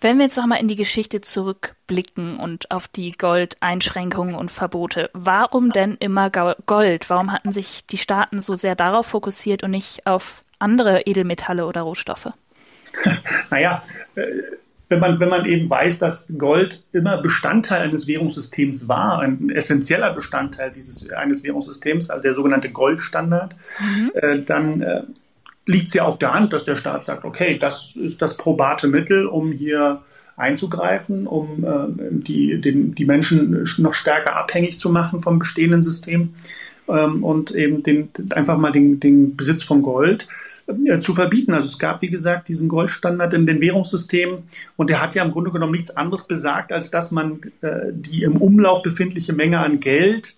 Wenn 0.00 0.16
wir 0.16 0.24
jetzt 0.24 0.36
nochmal 0.38 0.60
in 0.60 0.68
die 0.68 0.76
Geschichte 0.76 1.20
zurückblicken 1.20 2.38
und 2.40 2.70
auf 2.70 2.88
die 2.88 3.12
Goldeinschränkungen 3.12 4.34
und 4.34 4.50
Verbote, 4.50 5.10
warum 5.12 5.72
denn 5.72 5.96
immer 6.00 6.30
Gold? 6.30 7.10
Warum 7.10 7.32
hatten 7.32 7.52
sich 7.52 7.84
die 7.86 7.98
Staaten 7.98 8.40
so 8.40 8.56
sehr 8.56 8.74
darauf 8.74 9.06
fokussiert 9.06 9.62
und 9.62 9.72
nicht 9.72 10.06
auf 10.06 10.42
andere 10.58 11.02
Edelmetalle 11.02 11.66
oder 11.66 11.82
Rohstoffe? 11.82 12.28
naja, 13.50 13.82
äh, 14.14 14.22
wenn 14.90 14.98
man, 14.98 15.20
wenn 15.20 15.28
man 15.28 15.44
eben 15.44 15.70
weiß, 15.70 16.00
dass 16.00 16.32
Gold 16.36 16.82
immer 16.92 17.22
Bestandteil 17.22 17.82
eines 17.82 18.08
Währungssystems 18.08 18.88
war, 18.88 19.20
ein 19.20 19.48
essentieller 19.50 20.12
Bestandteil 20.14 20.70
dieses, 20.72 21.08
eines 21.12 21.44
Währungssystems, 21.44 22.10
also 22.10 22.22
der 22.22 22.32
sogenannte 22.32 22.70
Goldstandard, 22.70 23.54
mhm. 23.78 24.10
äh, 24.14 24.42
dann 24.42 24.80
äh, 24.80 25.02
liegt 25.70 25.88
es 25.88 25.94
ja 25.94 26.04
auf 26.04 26.18
der 26.18 26.34
Hand, 26.34 26.52
dass 26.52 26.64
der 26.64 26.76
Staat 26.76 27.04
sagt, 27.04 27.24
okay, 27.24 27.58
das 27.58 27.96
ist 27.96 28.20
das 28.20 28.36
probate 28.36 28.88
Mittel, 28.88 29.26
um 29.26 29.52
hier 29.52 30.02
einzugreifen, 30.36 31.26
um 31.26 31.64
äh, 31.64 32.08
die, 32.10 32.60
den, 32.60 32.94
die 32.94 33.04
Menschen 33.04 33.68
noch 33.78 33.94
stärker 33.94 34.36
abhängig 34.36 34.78
zu 34.78 34.90
machen 34.90 35.20
vom 35.20 35.38
bestehenden 35.38 35.82
System 35.82 36.34
ähm, 36.88 37.22
und 37.22 37.50
eben 37.52 37.82
den, 37.82 38.08
einfach 38.30 38.56
mal 38.56 38.72
den, 38.72 39.00
den 39.00 39.36
Besitz 39.36 39.62
von 39.62 39.82
Gold 39.82 40.28
äh, 40.86 40.98
zu 41.00 41.14
verbieten. 41.14 41.52
Also 41.52 41.68
es 41.68 41.78
gab, 41.78 42.00
wie 42.00 42.08
gesagt, 42.08 42.48
diesen 42.48 42.68
Goldstandard 42.68 43.34
in 43.34 43.46
den 43.46 43.60
Währungssystemen 43.60 44.44
und 44.76 44.90
der 44.90 45.02
hat 45.02 45.14
ja 45.14 45.22
im 45.22 45.32
Grunde 45.32 45.50
genommen 45.50 45.72
nichts 45.72 45.96
anderes 45.96 46.26
besagt, 46.26 46.72
als 46.72 46.90
dass 46.90 47.10
man 47.10 47.40
äh, 47.60 47.92
die 47.92 48.22
im 48.22 48.38
Umlauf 48.38 48.82
befindliche 48.82 49.34
Menge 49.34 49.58
an 49.58 49.80
Geld 49.80 50.36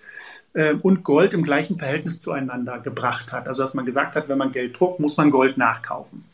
äh, 0.55 0.75
und 0.75 1.03
Gold 1.05 1.35
im 1.35 1.43
gleichen 1.43 1.79
Verhältnis 1.79 2.21
zueinander 2.21 2.79
gebracht 2.79 3.33
hat. 3.33 3.49
Also 3.49 3.63
dass 3.63 3.75
man 3.75 3.85
gesagt 3.85 4.17
hat, 4.17 4.29
wenn 4.29 4.39
man 4.39 4.53
Geld 4.53 4.79
druckt, 4.79 5.01
muss 5.01 5.17
man 5.17 5.31
Gold 5.31 5.59
nachkaufen. 5.59 6.25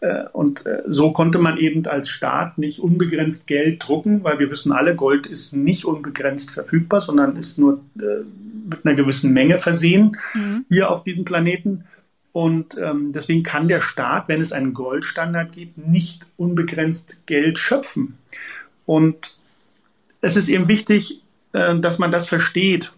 Äh, 0.00 0.24
und 0.32 0.66
äh, 0.66 0.82
so 0.86 1.12
konnte 1.12 1.38
man 1.38 1.56
eben 1.56 1.86
als 1.86 2.08
Staat 2.08 2.58
nicht 2.58 2.80
unbegrenzt 2.80 3.46
Geld 3.46 3.86
drucken, 3.86 4.24
weil 4.24 4.38
wir 4.38 4.50
wissen 4.50 4.72
alle, 4.72 4.94
Gold 4.94 5.26
ist 5.26 5.54
nicht 5.54 5.84
unbegrenzt 5.84 6.50
verfügbar, 6.50 7.00
sondern 7.00 7.36
ist 7.36 7.58
nur 7.58 7.80
mit 7.94 8.84
einer 8.84 8.94
gewissen 8.94 9.32
Menge 9.32 9.58
versehen 9.58 10.16
mhm. 10.34 10.64
hier 10.68 10.90
auf 10.90 11.04
diesem 11.04 11.24
Planeten. 11.24 11.84
Und 12.32 12.76
ähm, 12.76 13.12
deswegen 13.14 13.42
kann 13.42 13.68
der 13.68 13.80
Staat, 13.80 14.28
wenn 14.28 14.42
es 14.42 14.52
einen 14.52 14.74
Goldstandard 14.74 15.52
gibt, 15.52 15.78
nicht 15.78 16.26
unbegrenzt 16.36 17.26
Geld 17.26 17.58
schöpfen. 17.58 18.18
Und 18.84 19.38
es 20.20 20.36
ist 20.36 20.48
eben 20.48 20.68
wichtig, 20.68 21.22
äh, 21.54 21.78
dass 21.78 21.98
man 21.98 22.10
das 22.10 22.28
versteht. 22.28 22.92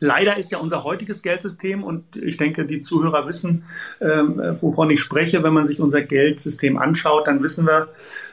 Leider 0.00 0.38
ist 0.38 0.52
ja 0.52 0.58
unser 0.58 0.84
heutiges 0.84 1.22
Geldsystem, 1.22 1.82
und 1.82 2.16
ich 2.16 2.36
denke, 2.36 2.64
die 2.64 2.80
Zuhörer 2.80 3.26
wissen, 3.26 3.64
ähm, 4.00 4.40
wovon 4.60 4.90
ich 4.90 5.00
spreche, 5.00 5.42
wenn 5.42 5.52
man 5.52 5.64
sich 5.64 5.80
unser 5.80 6.02
Geldsystem 6.02 6.78
anschaut, 6.78 7.26
dann 7.26 7.42
wissen 7.42 7.66
wir, 7.66 7.88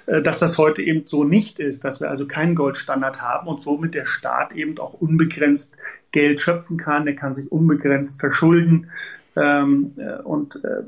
äh, 0.05 0.21
dass 0.21 0.37
das 0.39 0.57
heute 0.57 0.83
eben 0.83 1.07
so 1.07 1.23
nicht 1.23 1.59
ist, 1.59 1.83
dass 1.83 2.01
wir 2.01 2.09
also 2.09 2.27
keinen 2.27 2.53
Goldstandard 2.53 3.21
haben 3.21 3.47
und 3.47 3.63
somit 3.63 3.95
der 3.95 4.05
Staat 4.05 4.53
eben 4.53 4.77
auch 4.77 4.93
unbegrenzt 4.93 5.75
Geld 6.11 6.39
schöpfen 6.39 6.77
kann, 6.77 7.05
der 7.05 7.15
kann 7.15 7.33
sich 7.33 7.51
unbegrenzt 7.51 8.19
verschulden. 8.19 8.91
Ähm, 9.35 9.93
äh, 9.97 10.21
und 10.21 10.63
äh, 10.63 10.83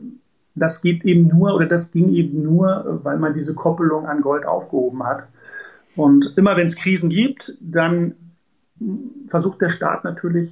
das 0.53 0.81
geht 0.81 1.05
eben 1.05 1.27
nur, 1.27 1.55
oder 1.55 1.65
das 1.65 1.91
ging 1.91 2.13
eben 2.13 2.43
nur, 2.43 3.01
weil 3.03 3.17
man 3.17 3.33
diese 3.33 3.53
Koppelung 3.55 4.05
an 4.05 4.21
Gold 4.21 4.45
aufgehoben 4.45 5.03
hat. 5.03 5.23
Und 5.95 6.33
immer 6.37 6.55
wenn 6.55 6.67
es 6.67 6.75
Krisen 6.75 7.09
gibt, 7.09 7.57
dann 7.59 8.13
versucht 9.27 9.61
der 9.61 9.69
Staat 9.69 10.03
natürlich 10.03 10.51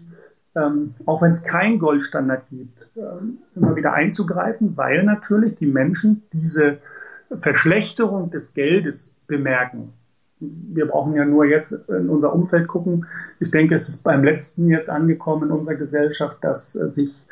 ähm, 0.55 0.95
auch 1.05 1.21
wenn 1.21 1.31
es 1.31 1.43
keinen 1.43 1.79
Goldstandard 1.79 2.47
gibt, 2.49 2.87
ähm, 2.95 3.39
immer 3.55 3.75
wieder 3.75 3.93
einzugreifen, 3.93 4.77
weil 4.77 5.03
natürlich 5.03 5.55
die 5.55 5.67
Menschen 5.67 6.23
diese 6.31 6.79
Verschlechterung 7.37 8.31
des 8.31 8.53
Geldes 8.53 9.13
bemerken. 9.27 9.93
Wir 10.39 10.87
brauchen 10.87 11.15
ja 11.15 11.25
nur 11.25 11.45
jetzt 11.45 11.71
in 11.89 12.09
unser 12.09 12.33
Umfeld 12.33 12.67
gucken. 12.67 13.05
Ich 13.39 13.51
denke, 13.51 13.75
es 13.75 13.89
ist 13.89 14.03
beim 14.03 14.23
letzten 14.23 14.69
jetzt 14.69 14.89
angekommen 14.89 15.49
in 15.49 15.51
unserer 15.51 15.75
Gesellschaft, 15.75 16.37
dass 16.41 16.75
äh, 16.75 16.89
sich 16.89 17.25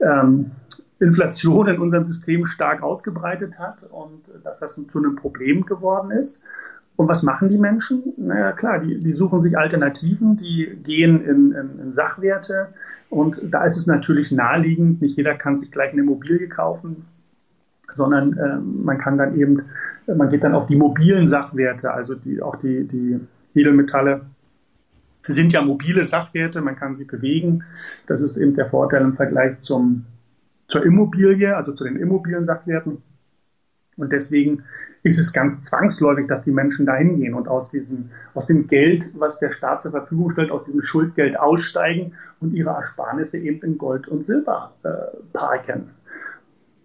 ähm, 0.00 0.52
Inflation 1.00 1.68
in 1.68 1.78
unserem 1.78 2.04
System 2.06 2.46
stark 2.46 2.82
ausgebreitet 2.82 3.58
hat 3.58 3.84
und 3.84 4.24
dass 4.42 4.60
das 4.60 4.74
zu 4.74 4.98
einem 4.98 5.14
Problem 5.14 5.64
geworden 5.64 6.10
ist. 6.10 6.42
Und 6.98 7.06
was 7.06 7.22
machen 7.22 7.48
die 7.48 7.58
Menschen? 7.58 8.12
Naja, 8.16 8.50
klar, 8.50 8.80
die, 8.80 8.98
die 8.98 9.12
suchen 9.12 9.40
sich 9.40 9.56
Alternativen, 9.56 10.34
die 10.34 10.80
gehen 10.82 11.24
in, 11.24 11.52
in, 11.52 11.78
in, 11.78 11.92
Sachwerte. 11.92 12.74
Und 13.08 13.40
da 13.54 13.64
ist 13.64 13.76
es 13.76 13.86
natürlich 13.86 14.32
naheliegend, 14.32 15.00
nicht 15.00 15.16
jeder 15.16 15.36
kann 15.36 15.56
sich 15.56 15.70
gleich 15.70 15.92
eine 15.92 16.02
Immobilie 16.02 16.48
kaufen, 16.48 17.04
sondern 17.94 18.36
äh, 18.36 18.56
man 18.56 18.98
kann 18.98 19.16
dann 19.16 19.38
eben, 19.38 19.62
man 20.08 20.28
geht 20.28 20.42
dann 20.42 20.56
auf 20.56 20.66
die 20.66 20.74
mobilen 20.74 21.28
Sachwerte, 21.28 21.94
also 21.94 22.16
die, 22.16 22.42
auch 22.42 22.56
die, 22.56 22.84
die 22.88 23.20
Edelmetalle 23.54 24.22
sind 25.22 25.52
ja 25.52 25.62
mobile 25.62 26.02
Sachwerte, 26.02 26.60
man 26.62 26.74
kann 26.74 26.96
sie 26.96 27.04
bewegen. 27.04 27.62
Das 28.08 28.22
ist 28.22 28.36
eben 28.36 28.56
der 28.56 28.66
Vorteil 28.66 29.02
im 29.02 29.14
Vergleich 29.14 29.60
zum, 29.60 30.04
zur 30.66 30.84
Immobilie, 30.84 31.56
also 31.56 31.72
zu 31.74 31.84
den 31.84 31.94
immobilen 31.94 32.44
Sachwerten. 32.44 33.02
Und 33.96 34.12
deswegen 34.12 34.64
ist 35.02 35.18
es 35.18 35.32
ganz 35.32 35.62
zwangsläufig, 35.62 36.26
dass 36.26 36.44
die 36.44 36.50
Menschen 36.50 36.86
da 36.86 36.94
hingehen 36.94 37.34
und 37.34 37.48
aus, 37.48 37.68
diesem, 37.68 38.10
aus 38.34 38.46
dem 38.46 38.66
Geld, 38.66 39.12
was 39.18 39.38
der 39.38 39.52
Staat 39.52 39.82
zur 39.82 39.92
Verfügung 39.92 40.32
stellt, 40.32 40.50
aus 40.50 40.64
diesem 40.64 40.82
Schuldgeld 40.82 41.38
aussteigen 41.38 42.14
und 42.40 42.54
ihre 42.54 42.70
Ersparnisse 42.70 43.38
eben 43.38 43.62
in 43.62 43.78
Gold 43.78 44.08
und 44.08 44.24
Silber 44.24 44.74
äh, 44.82 44.88
parken. 45.32 45.90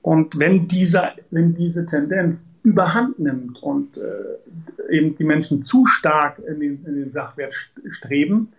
Und 0.02 0.38
wenn, 0.38 0.68
dieser, 0.68 1.14
wenn 1.32 1.56
diese 1.56 1.86
Tendenz 1.86 2.52
überhand 2.64 3.20
nimmt 3.20 3.64
und 3.64 3.98
äh, 3.98 4.96
eben 4.96 5.16
die 5.16 5.24
Menschen 5.24 5.64
zu 5.64 5.86
stark 5.86 6.40
in 6.40 6.60
den, 6.60 6.86
in 6.86 6.96
den 6.96 7.12
Sachwert 7.12 7.54
streben, 7.90 8.52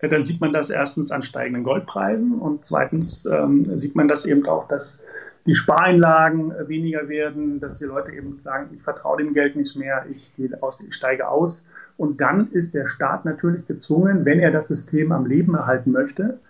äh, 0.00 0.08
dann 0.08 0.24
sieht 0.24 0.40
man 0.40 0.52
das 0.52 0.68
erstens 0.68 1.12
an 1.12 1.22
steigenden 1.22 1.62
Goldpreisen 1.62 2.32
und 2.32 2.64
zweitens 2.64 3.24
ähm, 3.26 3.76
sieht 3.76 3.94
man 3.94 4.08
das 4.08 4.26
eben 4.26 4.46
auch, 4.46 4.66
dass 4.66 4.98
die 5.46 5.56
Spareinlagen 5.56 6.52
äh, 6.52 6.68
weniger 6.68 7.08
werden, 7.08 7.60
dass 7.60 7.78
die 7.78 7.84
Leute 7.84 8.12
eben 8.12 8.40
sagen, 8.40 8.70
ich 8.74 8.82
vertraue 8.82 9.18
dem 9.18 9.34
Geld 9.34 9.56
nicht 9.56 9.76
mehr, 9.76 10.06
ich, 10.10 10.34
gehe 10.36 10.50
aus, 10.62 10.80
ich 10.80 10.94
steige 10.94 11.28
aus. 11.28 11.64
Und 11.96 12.20
dann 12.20 12.50
ist 12.52 12.74
der 12.74 12.86
Staat 12.86 13.24
natürlich 13.24 13.66
gezwungen, 13.66 14.24
wenn 14.24 14.40
er 14.40 14.50
das 14.50 14.68
System 14.68 15.12
am 15.12 15.26
Leben 15.26 15.54
erhalten 15.54 15.92
möchte, 15.92 16.40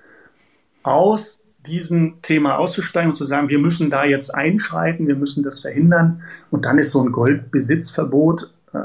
aus 0.83 1.45
diesem 1.67 2.23
Thema 2.23 2.57
auszusteigen 2.57 3.11
und 3.11 3.17
zu 3.17 3.25
sagen, 3.25 3.49
wir 3.49 3.59
müssen 3.59 3.91
da 3.91 4.05
jetzt 4.05 4.35
einschreiten, 4.35 5.09
wir 5.09 5.17
müssen 5.17 5.43
das 5.43 5.61
verhindern. 5.61 6.23
Und 6.51 6.65
dann 6.65 6.79
ist 6.79 6.91
so 6.91 7.03
ein 7.03 7.13
Goldbesitzverbot 7.13 8.53
äh, 8.73 8.79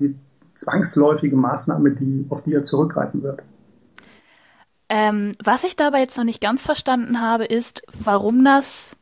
die 0.00 0.14
zwangsläufige 0.54 1.36
Maßnahme, 1.36 1.90
die, 1.90 2.26
auf 2.30 2.44
die 2.44 2.54
er 2.54 2.64
zurückgreifen 2.64 3.22
wird. 3.22 3.42
Ähm, 4.88 5.32
was 5.42 5.64
ich 5.64 5.76
dabei 5.76 6.00
jetzt 6.00 6.16
noch 6.16 6.24
nicht 6.24 6.42
ganz 6.42 6.62
verstanden 6.62 7.20
habe, 7.20 7.44
ist, 7.44 7.82
warum 7.98 8.44
das, 8.44 8.94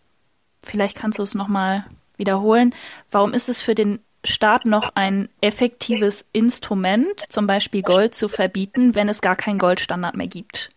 vielleicht 0.62 0.96
kannst 0.96 1.18
du 1.18 1.22
es 1.22 1.34
nochmal 1.34 1.84
wiederholen, 2.16 2.74
warum 3.10 3.32
ist 3.32 3.48
es 3.48 3.60
für 3.60 3.74
den 3.74 4.00
Staat 4.24 4.66
noch 4.66 4.90
ein 4.94 5.30
effektives 5.40 6.26
Instrument, 6.32 7.20
zum 7.30 7.46
Beispiel 7.46 7.82
Gold 7.82 8.14
zu 8.14 8.28
verbieten, 8.28 8.94
wenn 8.94 9.08
es 9.08 9.22
gar 9.22 9.36
keinen 9.36 9.58
Goldstandard 9.58 10.14
mehr 10.16 10.26
gibt? 10.26 10.68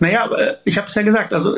Naja, 0.00 0.56
ich 0.64 0.78
habe 0.78 0.88
es 0.88 0.94
ja 0.94 1.02
gesagt, 1.02 1.32
also 1.32 1.54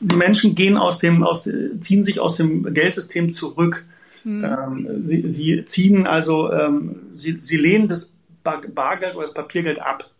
die 0.00 0.16
Menschen 0.16 0.54
gehen 0.54 0.76
aus 0.76 0.98
dem, 0.98 1.22
aus, 1.22 1.48
ziehen 1.80 2.04
sich 2.04 2.20
aus 2.20 2.36
dem 2.36 2.74
Geldsystem 2.74 3.32
zurück. 3.32 3.86
Hm. 4.22 4.44
Ähm, 4.44 5.06
sie, 5.06 5.30
sie, 5.30 5.64
ziehen 5.64 6.06
also, 6.06 6.52
ähm, 6.52 6.96
sie, 7.12 7.38
sie 7.40 7.56
lehnen 7.56 7.88
das 7.88 8.12
Bargeld 8.42 9.14
oder 9.14 9.24
das 9.24 9.34
Papiergeld 9.34 9.80
ab. 9.80 10.10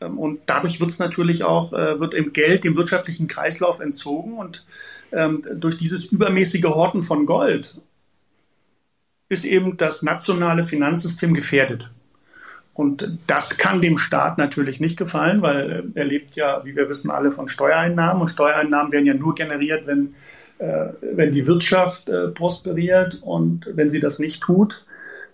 Ähm, 0.00 0.18
und 0.18 0.40
dadurch 0.46 0.80
wird 0.80 0.90
es 0.90 0.98
natürlich 0.98 1.44
auch, 1.44 1.72
äh, 1.72 2.00
wird 2.00 2.14
im 2.14 2.32
Geld 2.32 2.64
dem 2.64 2.76
wirtschaftlichen 2.76 3.28
Kreislauf 3.28 3.80
entzogen 3.80 4.34
und 4.34 4.66
ähm, 5.12 5.42
durch 5.54 5.76
dieses 5.76 6.06
übermäßige 6.06 6.64
Horten 6.64 7.02
von 7.02 7.26
Gold 7.26 7.80
ist 9.28 9.44
eben 9.44 9.76
das 9.76 10.02
nationale 10.02 10.64
Finanzsystem 10.64 11.34
gefährdet. 11.34 11.90
Und 12.74 13.18
das 13.28 13.56
kann 13.56 13.80
dem 13.80 13.98
Staat 13.98 14.36
natürlich 14.36 14.80
nicht 14.80 14.96
gefallen, 14.96 15.42
weil 15.42 15.84
er 15.94 16.04
lebt 16.04 16.34
ja, 16.34 16.64
wie 16.64 16.74
wir 16.74 16.88
wissen, 16.88 17.10
alle 17.10 17.30
von 17.30 17.46
Steuereinnahmen. 17.46 18.20
Und 18.20 18.28
Steuereinnahmen 18.28 18.90
werden 18.90 19.06
ja 19.06 19.14
nur 19.14 19.36
generiert, 19.36 19.86
wenn, 19.86 20.14
äh, 20.58 20.88
wenn 21.00 21.30
die 21.30 21.46
Wirtschaft 21.46 22.08
äh, 22.08 22.28
prosperiert. 22.28 23.22
Und 23.22 23.68
wenn 23.72 23.90
sie 23.90 24.00
das 24.00 24.18
nicht 24.18 24.42
tut, 24.42 24.84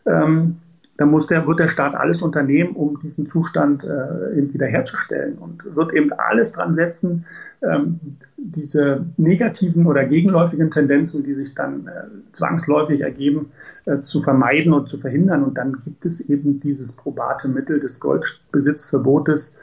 ähm, 0.06 0.58
dann 1.00 1.10
muss 1.10 1.26
der, 1.26 1.46
wird 1.46 1.58
der 1.58 1.68
Staat 1.68 1.94
alles 1.94 2.20
unternehmen, 2.20 2.76
um 2.76 3.00
diesen 3.00 3.26
Zustand 3.26 3.84
äh, 3.84 4.36
eben 4.36 4.52
wiederherzustellen 4.52 5.38
und 5.38 5.74
wird 5.74 5.94
eben 5.94 6.12
alles 6.12 6.52
dran 6.52 6.74
setzen, 6.74 7.24
ähm, 7.62 8.18
diese 8.36 9.06
negativen 9.16 9.86
oder 9.86 10.04
gegenläufigen 10.04 10.70
Tendenzen, 10.70 11.24
die 11.24 11.32
sich 11.32 11.54
dann 11.54 11.86
äh, 11.86 12.32
zwangsläufig 12.32 13.00
ergeben, 13.00 13.50
äh, 13.86 14.02
zu 14.02 14.20
vermeiden 14.20 14.74
und 14.74 14.90
zu 14.90 14.98
verhindern. 14.98 15.42
Und 15.42 15.54
dann 15.54 15.80
gibt 15.86 16.04
es 16.04 16.20
eben 16.28 16.60
dieses 16.60 16.96
probate 16.96 17.48
Mittel 17.48 17.80
des 17.80 17.98
Goldbesitzverbotes, 17.98 19.56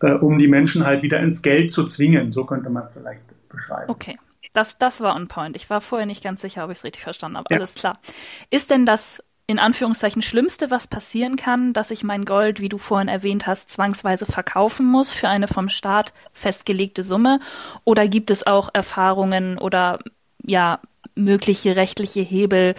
äh, 0.00 0.14
um 0.14 0.38
die 0.38 0.48
Menschen 0.48 0.86
halt 0.86 1.02
wieder 1.02 1.20
ins 1.20 1.42
Geld 1.42 1.70
zu 1.70 1.84
zwingen. 1.84 2.32
So 2.32 2.46
könnte 2.46 2.70
man 2.70 2.84
es 2.86 2.94
vielleicht 2.94 3.20
beschreiben. 3.50 3.90
Okay. 3.90 4.16
Das, 4.54 4.78
das 4.78 5.02
war 5.02 5.14
on 5.14 5.28
point. 5.28 5.54
Ich 5.54 5.68
war 5.68 5.82
vorher 5.82 6.06
nicht 6.06 6.24
ganz 6.24 6.40
sicher, 6.40 6.64
ob 6.64 6.70
ich 6.70 6.78
es 6.78 6.84
richtig 6.84 7.02
verstanden 7.02 7.36
habe. 7.36 7.48
Ja. 7.50 7.58
Alles 7.58 7.74
klar. 7.74 8.00
Ist 8.48 8.70
denn 8.70 8.86
das 8.86 9.22
in 9.48 9.58
Anführungszeichen 9.58 10.20
Schlimmste, 10.20 10.70
was 10.70 10.86
passieren 10.86 11.36
kann, 11.36 11.72
dass 11.72 11.90
ich 11.90 12.04
mein 12.04 12.26
Gold, 12.26 12.60
wie 12.60 12.68
du 12.68 12.76
vorhin 12.76 13.08
erwähnt 13.08 13.46
hast, 13.46 13.70
zwangsweise 13.70 14.26
verkaufen 14.26 14.84
muss 14.84 15.10
für 15.10 15.28
eine 15.28 15.48
vom 15.48 15.70
Staat 15.70 16.12
festgelegte 16.34 17.02
Summe? 17.02 17.40
Oder 17.84 18.06
gibt 18.08 18.30
es 18.30 18.46
auch 18.46 18.68
Erfahrungen 18.74 19.56
oder 19.56 20.00
ja 20.44 20.80
mögliche 21.14 21.76
rechtliche 21.76 22.20
Hebel, 22.20 22.74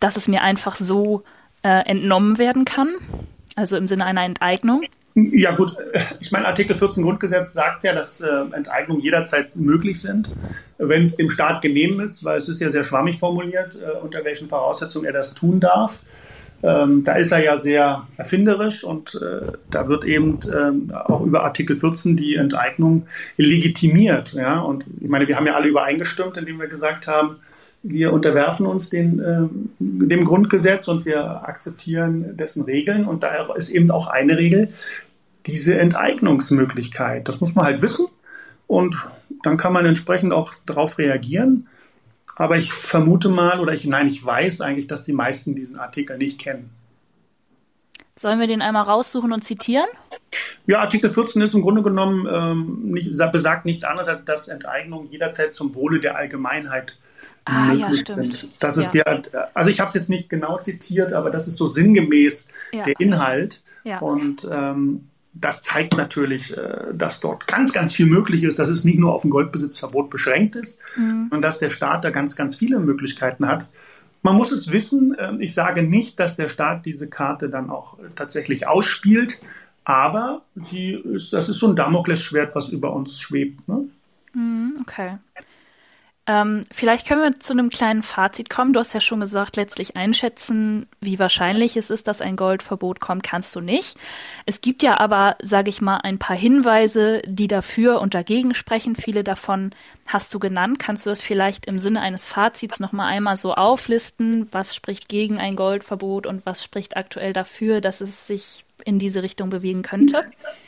dass 0.00 0.16
es 0.16 0.28
mir 0.28 0.40
einfach 0.40 0.76
so 0.76 1.24
äh, 1.62 1.86
entnommen 1.86 2.38
werden 2.38 2.64
kann? 2.64 2.88
Also 3.54 3.76
im 3.76 3.86
Sinne 3.86 4.06
einer 4.06 4.24
Enteignung? 4.24 4.86
Ja 5.14 5.54
gut, 5.54 5.72
ich 6.20 6.32
meine, 6.32 6.46
Artikel 6.46 6.74
14 6.74 7.02
Grundgesetz 7.04 7.52
sagt 7.52 7.84
ja, 7.84 7.92
dass 7.94 8.22
äh, 8.22 8.28
Enteignungen 8.52 9.02
jederzeit 9.02 9.54
möglich 9.54 10.00
sind, 10.00 10.30
wenn 10.78 11.02
es 11.02 11.16
dem 11.16 11.28
Staat 11.28 11.60
genehm 11.60 12.00
ist, 12.00 12.24
weil 12.24 12.38
es 12.38 12.48
ist 12.48 12.60
ja 12.60 12.70
sehr 12.70 12.84
schwammig 12.84 13.18
formuliert, 13.18 13.76
äh, 13.76 13.98
unter 13.98 14.24
welchen 14.24 14.48
Voraussetzungen 14.48 15.04
er 15.04 15.12
das 15.12 15.34
tun 15.34 15.60
darf. 15.60 16.02
Ähm, 16.62 17.02
da 17.04 17.14
ist 17.14 17.32
er 17.32 17.42
ja 17.42 17.56
sehr 17.56 18.06
erfinderisch 18.16 18.84
und 18.84 19.20
äh, 19.20 19.52
da 19.70 19.88
wird 19.88 20.04
eben 20.04 20.38
ähm, 20.56 20.92
auch 20.94 21.22
über 21.22 21.42
Artikel 21.42 21.76
14 21.76 22.16
die 22.16 22.36
Enteignung 22.36 23.06
legitimiert. 23.36 24.32
Ja? 24.32 24.60
Und 24.60 24.84
ich 25.00 25.08
meine, 25.08 25.26
wir 25.26 25.36
haben 25.36 25.46
ja 25.46 25.56
alle 25.56 25.68
übereingestimmt, 25.68 26.36
indem 26.36 26.60
wir 26.60 26.68
gesagt 26.68 27.08
haben, 27.08 27.40
wir 27.82 28.12
unterwerfen 28.12 28.66
uns 28.66 28.90
den, 28.90 29.18
äh, 29.18 29.48
dem 29.78 30.24
Grundgesetz 30.24 30.88
und 30.88 31.04
wir 31.04 31.48
akzeptieren 31.48 32.36
dessen 32.36 32.64
Regeln. 32.64 33.06
Und 33.06 33.22
da 33.22 33.52
ist 33.54 33.70
eben 33.70 33.90
auch 33.90 34.06
eine 34.06 34.36
Regel, 34.36 34.72
diese 35.46 35.78
Enteignungsmöglichkeit. 35.78 37.28
Das 37.28 37.40
muss 37.40 37.54
man 37.54 37.64
halt 37.64 37.82
wissen 37.82 38.06
und 38.68 38.96
dann 39.42 39.56
kann 39.56 39.72
man 39.72 39.84
entsprechend 39.84 40.32
auch 40.32 40.52
darauf 40.66 40.98
reagieren. 40.98 41.68
Aber 42.36 42.56
ich 42.56 42.72
vermute 42.72 43.28
mal, 43.28 43.60
oder 43.60 43.72
ich, 43.72 43.84
nein, 43.84 44.06
ich 44.06 44.24
weiß 44.24 44.60
eigentlich, 44.60 44.86
dass 44.86 45.04
die 45.04 45.12
meisten 45.12 45.54
diesen 45.54 45.78
Artikel 45.78 46.16
nicht 46.16 46.40
kennen. 46.40 46.70
Sollen 48.14 48.40
wir 48.40 48.46
den 48.46 48.62
einmal 48.62 48.84
raussuchen 48.84 49.32
und 49.32 49.42
zitieren? 49.42 49.86
Ja, 50.66 50.80
Artikel 50.80 51.10
14 51.10 51.42
ist 51.42 51.54
im 51.54 51.62
Grunde 51.62 51.82
genommen 51.82 52.26
ähm, 52.30 52.92
nicht, 52.92 53.10
besagt 53.32 53.64
nichts 53.64 53.84
anderes, 53.84 54.08
als 54.08 54.24
dass 54.24 54.48
Enteignung 54.48 55.08
jederzeit 55.10 55.54
zum 55.54 55.74
Wohle 55.74 55.98
der 55.98 56.16
Allgemeinheit 56.16 56.98
ah, 57.44 57.72
ja, 57.72 57.92
stimmt. 57.92 58.36
sind. 58.36 58.52
Das 58.60 58.76
ja. 58.76 58.82
ist 58.82 58.90
der, 58.92 59.50
also 59.54 59.70
ich 59.70 59.80
habe 59.80 59.88
es 59.88 59.94
jetzt 59.94 60.10
nicht 60.10 60.28
genau 60.28 60.58
zitiert, 60.58 61.12
aber 61.12 61.30
das 61.30 61.48
ist 61.48 61.56
so 61.56 61.66
sinngemäß 61.66 62.48
ja. 62.72 62.84
der 62.84 62.98
Inhalt. 63.00 63.62
Und 64.00 64.48
ähm, 64.50 65.08
das 65.34 65.62
zeigt 65.62 65.96
natürlich, 65.96 66.56
äh, 66.56 66.92
dass 66.92 67.20
dort 67.20 67.46
ganz, 67.46 67.72
ganz 67.72 67.92
viel 67.92 68.06
möglich 68.06 68.42
ist, 68.42 68.58
dass 68.58 68.68
es 68.68 68.84
nicht 68.84 68.98
nur 68.98 69.14
auf 69.14 69.24
ein 69.24 69.30
Goldbesitzverbot 69.30 70.10
beschränkt 70.10 70.56
ist, 70.56 70.78
mhm. 70.96 71.28
sondern 71.30 71.42
dass 71.42 71.58
der 71.58 71.70
Staat 71.70 72.04
da 72.04 72.10
ganz, 72.10 72.36
ganz 72.36 72.54
viele 72.54 72.78
Möglichkeiten 72.78 73.46
hat. 73.46 73.66
Man 74.22 74.36
muss 74.36 74.52
es 74.52 74.70
wissen, 74.70 75.16
ähm, 75.18 75.40
ich 75.40 75.54
sage 75.54 75.82
nicht, 75.82 76.20
dass 76.20 76.36
der 76.36 76.48
Staat 76.48 76.86
diese 76.86 77.08
Karte 77.08 77.48
dann 77.48 77.70
auch 77.70 77.98
tatsächlich 78.14 78.68
ausspielt, 78.68 79.40
aber 79.84 80.42
ist, 80.54 81.32
das 81.32 81.48
ist 81.48 81.58
so 81.58 81.68
ein 81.68 81.76
Damoklesschwert, 81.76 82.54
was 82.54 82.68
über 82.68 82.94
uns 82.94 83.18
schwebt. 83.18 83.66
Ne? 83.66 83.88
Mhm, 84.34 84.78
okay. 84.80 85.14
Ähm, 86.24 86.64
vielleicht 86.70 87.08
können 87.08 87.20
wir 87.22 87.40
zu 87.40 87.52
einem 87.52 87.68
kleinen 87.68 88.04
Fazit 88.04 88.48
kommen. 88.48 88.72
Du 88.72 88.78
hast 88.78 88.92
ja 88.92 89.00
schon 89.00 89.18
gesagt, 89.18 89.56
letztlich 89.56 89.96
einschätzen, 89.96 90.86
wie 91.00 91.18
wahrscheinlich 91.18 91.76
es 91.76 91.90
ist, 91.90 92.06
dass 92.06 92.20
ein 92.20 92.36
Goldverbot 92.36 93.00
kommt, 93.00 93.24
kannst 93.24 93.56
du 93.56 93.60
nicht. 93.60 93.98
Es 94.46 94.60
gibt 94.60 94.84
ja 94.84 95.00
aber, 95.00 95.34
sage 95.42 95.68
ich 95.68 95.80
mal, 95.80 95.96
ein 95.96 96.20
paar 96.20 96.36
Hinweise, 96.36 97.22
die 97.26 97.48
dafür 97.48 98.00
und 98.00 98.14
dagegen 98.14 98.54
sprechen. 98.54 98.94
Viele 98.94 99.24
davon 99.24 99.74
hast 100.06 100.32
du 100.32 100.38
genannt. 100.38 100.78
Kannst 100.78 101.06
du 101.06 101.10
das 101.10 101.22
vielleicht 101.22 101.66
im 101.66 101.80
Sinne 101.80 102.00
eines 102.00 102.24
Fazits 102.24 102.78
noch 102.78 102.92
mal 102.92 103.06
einmal 103.06 103.36
so 103.36 103.54
auflisten? 103.54 104.46
Was 104.52 104.76
spricht 104.76 105.08
gegen 105.08 105.38
ein 105.38 105.56
Goldverbot 105.56 106.28
und 106.28 106.46
was 106.46 106.62
spricht 106.62 106.96
aktuell 106.96 107.32
dafür, 107.32 107.80
dass 107.80 108.00
es 108.00 108.28
sich 108.28 108.64
in 108.84 108.98
diese 108.98 109.22
Richtung 109.22 109.50
bewegen 109.50 109.82
könnte? 109.82 110.24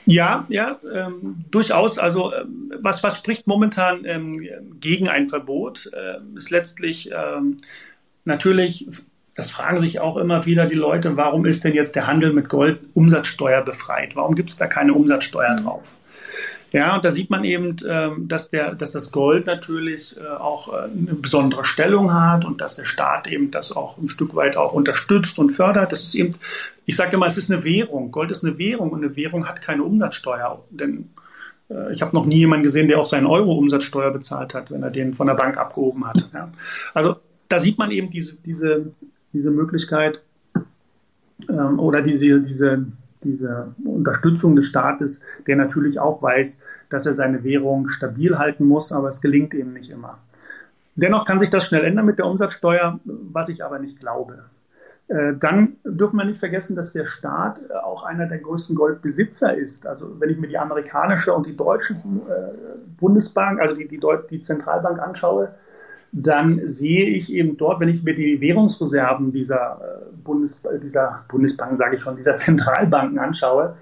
Ja, 0.06 0.46
ja, 0.48 0.78
ähm, 0.92 1.44
durchaus. 1.50 1.98
Also 1.98 2.32
ähm, 2.32 2.72
was, 2.80 3.02
was 3.02 3.18
spricht 3.18 3.46
momentan 3.46 4.04
ähm, 4.04 4.46
gegen 4.80 5.08
ein 5.08 5.26
Verbot, 5.26 5.90
äh, 5.92 6.18
ist 6.36 6.50
letztlich 6.50 7.10
ähm, 7.12 7.58
natürlich, 8.24 8.88
das 9.34 9.50
fragen 9.50 9.78
sich 9.78 10.00
auch 10.00 10.16
immer 10.16 10.46
wieder 10.46 10.66
die 10.66 10.74
Leute, 10.74 11.16
warum 11.16 11.46
ist 11.46 11.64
denn 11.64 11.74
jetzt 11.74 11.96
der 11.96 12.06
Handel 12.06 12.32
mit 12.32 12.48
Gold 12.48 12.80
umsatzsteuerbefreit? 12.94 14.16
Warum 14.16 14.34
gibt 14.34 14.50
es 14.50 14.56
da 14.56 14.66
keine 14.66 14.94
Umsatzsteuer 14.94 15.58
mhm. 15.58 15.64
drauf? 15.64 15.82
Ja, 16.72 16.96
und 16.96 17.04
da 17.04 17.10
sieht 17.10 17.30
man 17.30 17.44
eben, 17.44 17.76
ähm, 17.88 18.26
dass, 18.26 18.50
der, 18.50 18.74
dass 18.74 18.90
das 18.92 19.12
Gold 19.12 19.46
natürlich 19.46 20.16
äh, 20.18 20.26
auch 20.26 20.72
äh, 20.72 20.84
eine 20.84 21.14
besondere 21.14 21.64
Stellung 21.64 22.12
hat 22.12 22.44
und 22.44 22.60
dass 22.60 22.76
der 22.76 22.84
Staat 22.84 23.28
eben 23.28 23.50
das 23.50 23.70
auch 23.76 23.96
ein 23.96 24.08
Stück 24.08 24.34
weit 24.34 24.56
auch 24.56 24.72
unterstützt 24.72 25.38
und 25.38 25.50
fördert. 25.50 25.92
Das 25.92 26.02
ist 26.02 26.14
eben, 26.14 26.30
ich 26.84 26.96
sage 26.96 27.14
immer, 27.14 27.26
es 27.26 27.36
ist 27.36 27.50
eine 27.50 27.64
Währung. 27.64 28.10
Gold 28.10 28.30
ist 28.30 28.44
eine 28.44 28.58
Währung 28.58 28.90
und 28.90 29.04
eine 29.04 29.14
Währung 29.16 29.48
hat 29.48 29.62
keine 29.62 29.84
Umsatzsteuer. 29.84 30.64
Denn 30.70 31.10
äh, 31.70 31.92
ich 31.92 32.02
habe 32.02 32.14
noch 32.14 32.26
nie 32.26 32.38
jemanden 32.38 32.64
gesehen, 32.64 32.88
der 32.88 32.98
auch 32.98 33.06
seinen 33.06 33.26
Euro 33.26 33.52
Umsatzsteuer 33.52 34.10
bezahlt 34.10 34.54
hat, 34.54 34.70
wenn 34.70 34.82
er 34.82 34.90
den 34.90 35.14
von 35.14 35.26
der 35.26 35.34
Bank 35.34 35.56
abgehoben 35.56 36.06
hat. 36.06 36.28
Ja. 36.34 36.50
Also 36.92 37.16
da 37.48 37.58
sieht 37.60 37.78
man 37.78 37.90
eben 37.90 38.10
diese, 38.10 38.36
diese, 38.42 38.92
diese 39.32 39.50
Möglichkeit 39.50 40.20
ähm, 41.48 41.78
oder 41.78 42.02
diese, 42.02 42.40
diese 42.40 42.86
diese 43.24 43.74
Unterstützung 43.84 44.56
des 44.56 44.66
Staates, 44.66 45.22
der 45.46 45.56
natürlich 45.56 45.98
auch 45.98 46.22
weiß, 46.22 46.60
dass 46.90 47.06
er 47.06 47.14
seine 47.14 47.42
Währung 47.44 47.88
stabil 47.88 48.38
halten 48.38 48.64
muss, 48.64 48.92
aber 48.92 49.08
es 49.08 49.20
gelingt 49.20 49.54
eben 49.54 49.72
nicht 49.72 49.90
immer. 49.90 50.18
Dennoch 50.96 51.26
kann 51.26 51.40
sich 51.40 51.50
das 51.50 51.66
schnell 51.66 51.84
ändern 51.84 52.06
mit 52.06 52.18
der 52.18 52.26
Umsatzsteuer, 52.26 53.00
was 53.04 53.48
ich 53.48 53.64
aber 53.64 53.78
nicht 53.78 53.98
glaube. 53.98 54.44
Äh, 55.08 55.34
dann 55.38 55.76
dürfen 55.84 56.16
wir 56.16 56.24
nicht 56.24 56.38
vergessen, 56.38 56.76
dass 56.76 56.92
der 56.92 57.06
Staat 57.06 57.60
äh, 57.68 57.74
auch 57.74 58.04
einer 58.04 58.26
der 58.26 58.38
größten 58.38 58.74
Goldbesitzer 58.74 59.54
ist. 59.54 59.86
Also 59.86 60.18
wenn 60.18 60.30
ich 60.30 60.38
mir 60.38 60.48
die 60.48 60.58
amerikanische 60.58 61.34
und 61.34 61.46
die 61.46 61.56
deutsche 61.56 61.94
äh, 61.94 61.96
Bundesbank, 62.98 63.60
also 63.60 63.74
die, 63.74 63.86
die, 63.86 64.00
die 64.30 64.40
Zentralbank 64.40 65.00
anschaue, 65.00 65.54
dann 66.16 66.68
sehe 66.68 67.06
ich 67.06 67.32
eben 67.32 67.56
dort, 67.56 67.80
wenn 67.80 67.88
ich 67.88 68.04
mir 68.04 68.14
die 68.14 68.40
Währungsreserven 68.40 69.32
dieser, 69.32 69.80
äh, 69.82 70.16
Bundes, 70.22 70.62
dieser 70.80 71.24
Bundesbank, 71.28 71.76
sage 71.76 71.96
ich 71.96 72.02
schon, 72.02 72.16
dieser 72.16 72.34
Zentralbanken 72.36 73.18
anschaue, 73.18 73.76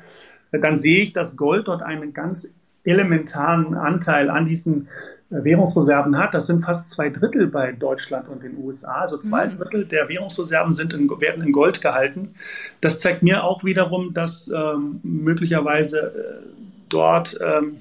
dann 0.51 0.79
sehe 0.79 1.03
ich, 1.03 1.13
dass 1.13 1.37
Gold 1.37 1.69
dort 1.69 1.83
einen 1.83 2.15
ganz 2.15 2.55
elementaren 2.85 3.75
Anteil 3.75 4.31
an 4.31 4.47
diesen 4.47 4.89
äh, 5.31 5.45
Währungsreserven 5.45 6.17
hat. 6.17 6.33
Das 6.33 6.47
sind 6.47 6.65
fast 6.65 6.89
zwei 6.89 7.11
Drittel 7.11 7.49
bei 7.49 7.73
Deutschland 7.73 8.29
und 8.29 8.43
den 8.43 8.57
USA. 8.65 9.03
Also 9.03 9.19
zwei 9.19 9.49
mhm. 9.49 9.59
Drittel 9.59 9.85
der 9.85 10.09
Währungsreserven 10.09 10.73
sind 10.73 10.95
in, 10.95 11.11
werden 11.21 11.45
in 11.45 11.53
Gold 11.53 11.83
gehalten. 11.83 12.35
Das 12.81 12.99
zeigt 12.99 13.23
mir 13.23 13.45
auch 13.45 13.63
wiederum, 13.63 14.15
dass 14.15 14.49
ähm, 14.49 15.01
möglicherweise 15.03 16.01
äh, 16.01 16.47
dort 16.89 17.39
ähm, 17.45 17.77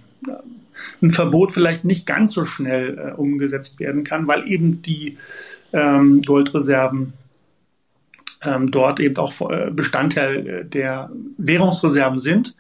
ein 1.02 1.12
Verbot 1.12 1.52
vielleicht 1.52 1.86
nicht 1.86 2.06
ganz 2.06 2.32
so 2.32 2.46
schnell 2.46 2.98
äh, 2.98 3.12
umgesetzt 3.14 3.80
werden 3.80 4.04
kann, 4.04 4.28
weil 4.28 4.48
eben 4.48 4.82
die 4.82 5.18
ähm, 5.74 6.22
Goldreserven 6.22 7.14
ähm, 8.44 8.72
dort 8.72 9.00
eben 9.00 9.18
auch 9.18 9.50
äh, 9.50 9.72
Bestandteil 9.72 10.48
äh, 10.48 10.66
der 10.66 11.12
Währungsreserven 11.38 12.20
sind. 12.20 12.56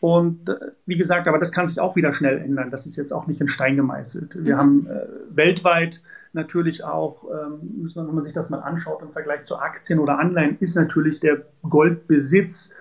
Und 0.00 0.48
äh, 0.48 0.56
wie 0.86 0.96
gesagt, 0.96 1.28
aber 1.28 1.38
das 1.38 1.52
kann 1.52 1.66
sich 1.66 1.80
auch 1.80 1.96
wieder 1.96 2.12
schnell 2.12 2.38
ändern. 2.38 2.70
Das 2.70 2.86
ist 2.86 2.96
jetzt 2.96 3.12
auch 3.12 3.26
nicht 3.26 3.40
in 3.40 3.48
Stein 3.48 3.76
gemeißelt. 3.76 4.44
Wir 4.44 4.54
mhm. 4.54 4.58
haben 4.58 4.86
äh, 4.86 5.36
weltweit 5.36 6.02
natürlich 6.32 6.84
auch, 6.84 7.24
ähm, 7.24 7.90
wenn 7.94 8.14
man 8.14 8.24
sich 8.24 8.32
das 8.32 8.50
mal 8.50 8.60
anschaut 8.60 9.02
im 9.02 9.10
Vergleich 9.10 9.44
zu 9.44 9.56
Aktien 9.56 9.98
oder 9.98 10.18
Anleihen, 10.18 10.56
ist 10.60 10.76
natürlich 10.76 11.20
der 11.20 11.42
Goldbesitz, 11.68 12.76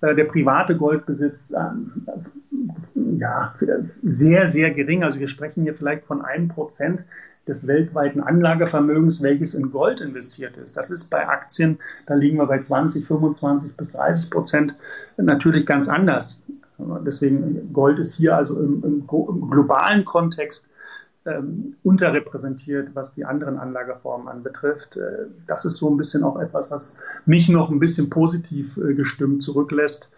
äh, 0.00 0.14
der 0.14 0.24
private 0.24 0.76
Goldbesitz, 0.76 1.52
ähm, 1.52 2.06
ja, 2.94 3.54
sehr, 4.02 4.48
sehr 4.48 4.70
gering. 4.72 5.04
Also 5.04 5.18
wir 5.18 5.28
sprechen 5.28 5.62
hier 5.62 5.74
vielleicht 5.74 6.04
von 6.04 6.22
einem 6.22 6.48
Prozent 6.48 7.04
des 7.46 7.66
weltweiten 7.66 8.20
Anlagevermögens, 8.20 9.22
welches 9.22 9.54
in 9.54 9.72
Gold 9.72 10.00
investiert 10.00 10.56
ist. 10.56 10.76
Das 10.76 10.90
ist 10.90 11.08
bei 11.10 11.28
Aktien, 11.28 11.78
da 12.06 12.14
liegen 12.14 12.38
wir 12.38 12.46
bei 12.46 12.60
20, 12.60 13.04
25 13.04 13.76
bis 13.76 13.92
30 13.92 14.30
Prozent 14.30 14.76
natürlich 15.16 15.66
ganz 15.66 15.88
anders. 15.88 16.42
Deswegen 16.78 17.72
Gold 17.72 17.98
ist 17.98 18.16
hier 18.16 18.36
also 18.36 18.54
im, 18.58 18.82
im, 18.84 19.06
globalen 19.06 20.04
Kontext 20.04 20.68
ähm, 21.24 21.76
unterrepräsentiert, 21.84 22.90
was 22.94 23.12
die 23.12 23.24
anderen 23.24 23.58
Anlageformen 23.58 24.28
anbetrifft. 24.28 24.96
Äh, 24.96 25.26
das 25.46 25.64
ist 25.64 25.76
so 25.76 25.88
ein 25.88 25.96
bisschen 25.96 26.24
auch 26.24 26.38
etwas, 26.40 26.70
was 26.70 26.96
mich 27.24 27.48
noch 27.48 27.70
ein 27.70 27.78
bisschen 27.78 28.10
positiv 28.10 28.76
äh, 28.78 28.94
gestimmt 28.94 29.42
zurücklässt, 29.42 30.10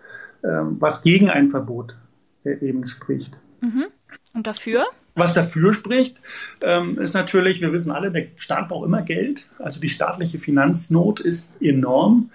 äh, 0.43 0.49
was 0.49 1.03
gegen 1.03 1.29
ein 1.29 1.51
Verbot 1.51 1.97
eben 2.45 2.87
spricht. 2.87 3.33
Mhm. 3.61 3.87
Und 4.33 4.47
dafür? 4.47 4.87
Was 5.17 5.33
dafür 5.33 5.73
spricht, 5.75 6.21
ähm, 6.61 6.99
ist 6.99 7.15
natürlich, 7.15 7.61
wir 7.61 7.73
wissen 7.73 7.93
alle, 7.93 8.11
der 8.11 8.27
Staat 8.37 8.69
braucht 8.69 8.87
immer 8.87 9.03
Geld. 9.03 9.49
Also 9.59 9.81
die 9.81 9.89
staatliche 9.89 10.41
Finanznot 10.41 11.21
ist 11.21 11.63
enorm. 11.63 12.31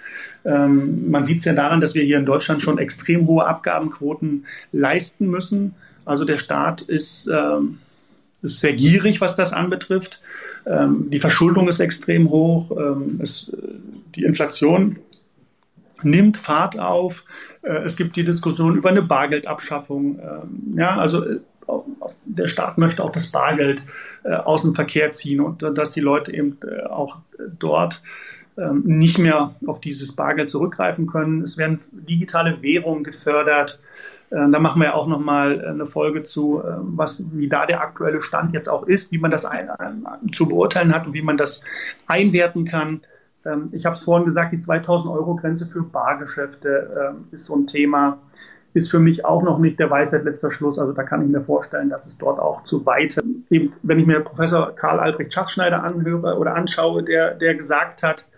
Ähm, 0.46 1.12
man 1.12 1.26
sieht 1.26 1.40
es 1.40 1.46
ja 1.46 1.54
daran, 1.54 1.82
dass 1.82 1.94
wir 1.94 2.04
hier 2.04 2.18
in 2.18 2.26
Deutschland 2.26 2.62
schon 2.62 2.78
extrem 2.78 3.28
hohe 3.28 3.46
Abgabenquoten 3.46 4.46
leisten 4.72 5.28
müssen. 5.28 5.76
Also 6.06 6.24
der 6.24 6.38
Staat 6.38 6.82
ist, 6.82 7.28
ähm, 7.28 7.80
ist 8.42 8.62
sehr 8.62 8.74
gierig, 8.74 9.20
was 9.20 9.36
das 9.36 9.52
anbetrifft. 9.52 10.22
Die 10.66 11.20
Verschuldung 11.20 11.68
ist 11.68 11.80
extrem 11.80 12.30
hoch. 12.30 12.72
Es, 13.20 13.56
die 14.16 14.24
Inflation 14.24 14.98
nimmt 16.04 16.38
Fahrt 16.38 16.80
auf. 16.80 17.26
Äh, 17.62 17.84
es 17.84 17.96
gibt 17.96 18.16
die 18.16 18.24
Diskussion 18.24 18.76
über 18.76 18.90
eine 18.90 19.02
Bargeldabschaffung. 19.02 20.20
Ähm, 20.20 20.78
ja, 20.78 20.98
also 20.98 21.24
äh, 21.24 21.40
der 22.26 22.48
Staat 22.48 22.78
möchte 22.78 23.04
auch 23.04 23.12
das 23.12 23.28
Bargeld 23.28 23.84
äh, 24.24 24.34
aus 24.34 24.64
dem 24.64 24.76
Verkehr 24.76 25.12
ziehen 25.12 25.40
und 25.40 25.62
dass 25.62 25.92
die 25.92 26.02
Leute 26.02 26.34
eben 26.34 26.58
auch 26.90 27.18
dort 27.60 28.02
ähm, 28.58 28.82
nicht 28.86 29.20
mehr 29.20 29.54
auf 29.68 29.80
dieses 29.80 30.16
Bargeld 30.16 30.50
zurückgreifen 30.50 31.06
können. 31.06 31.44
Es 31.44 31.58
werden 31.58 31.80
digitale 31.92 32.62
Währungen 32.62 33.04
gefördert. 33.04 33.80
Da 34.32 34.60
machen 34.60 34.80
wir 34.80 34.90
ja 34.90 34.94
auch 34.94 35.08
nochmal 35.08 35.66
eine 35.66 35.88
Folge 35.88 36.22
zu, 36.22 36.62
was, 36.64 37.26
wie 37.34 37.50
da 37.50 37.66
der 37.66 37.82
aktuelle 37.82 38.22
Stand 38.22 38.54
jetzt 38.54 38.68
auch 38.68 38.84
ist, 38.84 39.12
wie 39.12 39.18
man 39.18 39.32
das 39.32 39.44
ein, 39.44 39.72
zu 40.32 40.48
beurteilen 40.48 40.94
hat 40.94 41.08
und 41.08 41.14
wie 41.14 41.24
man 41.24 41.36
das 41.36 41.64
einwerten 42.06 42.64
kann. 42.66 43.02
Ähm, 43.46 43.70
ich 43.72 43.86
habe 43.86 43.96
es 43.96 44.04
vorhin 44.04 44.26
gesagt, 44.26 44.54
die 44.54 44.60
2000 44.60 45.12
Euro 45.14 45.36
Grenze 45.36 45.66
für 45.66 45.84
Bargeschäfte 45.84 47.12
ähm, 47.12 47.28
ist 47.32 47.46
so 47.46 47.56
ein 47.56 47.68
Thema 47.68 48.20
ist 48.74 48.92
für 48.92 49.00
mich 49.00 49.26
auch 49.26 49.42
noch 49.42 49.60
nicht 49.60 49.80
der 49.80 49.90
Weisheit 49.90 50.24
letzter 50.24 50.52
Schluss. 50.52 50.78
Also 50.78 50.94
da 50.94 51.04
kann 51.04 51.24
ich 51.24 51.30
mir 51.30 51.42
vorstellen, 51.42 51.90
dass 51.90 52.06
es 52.06 52.18
dort 52.18 52.40
auch 52.40 52.64
zu 52.64 52.86
weit, 52.86 53.18
eben, 53.50 53.74
wenn 53.82 54.00
ich 54.00 54.06
mir 54.06 54.20
Professor 54.20 54.76
Karl 54.76 55.00
Albrecht 55.00 55.34
Schatzschneider 55.34 55.84
anhöre 55.84 56.38
oder 56.38 56.56
anschaue, 56.56 57.04
der, 57.04 57.34
der 57.36 57.56
gesagt 57.56 58.04
hat, 58.04 58.30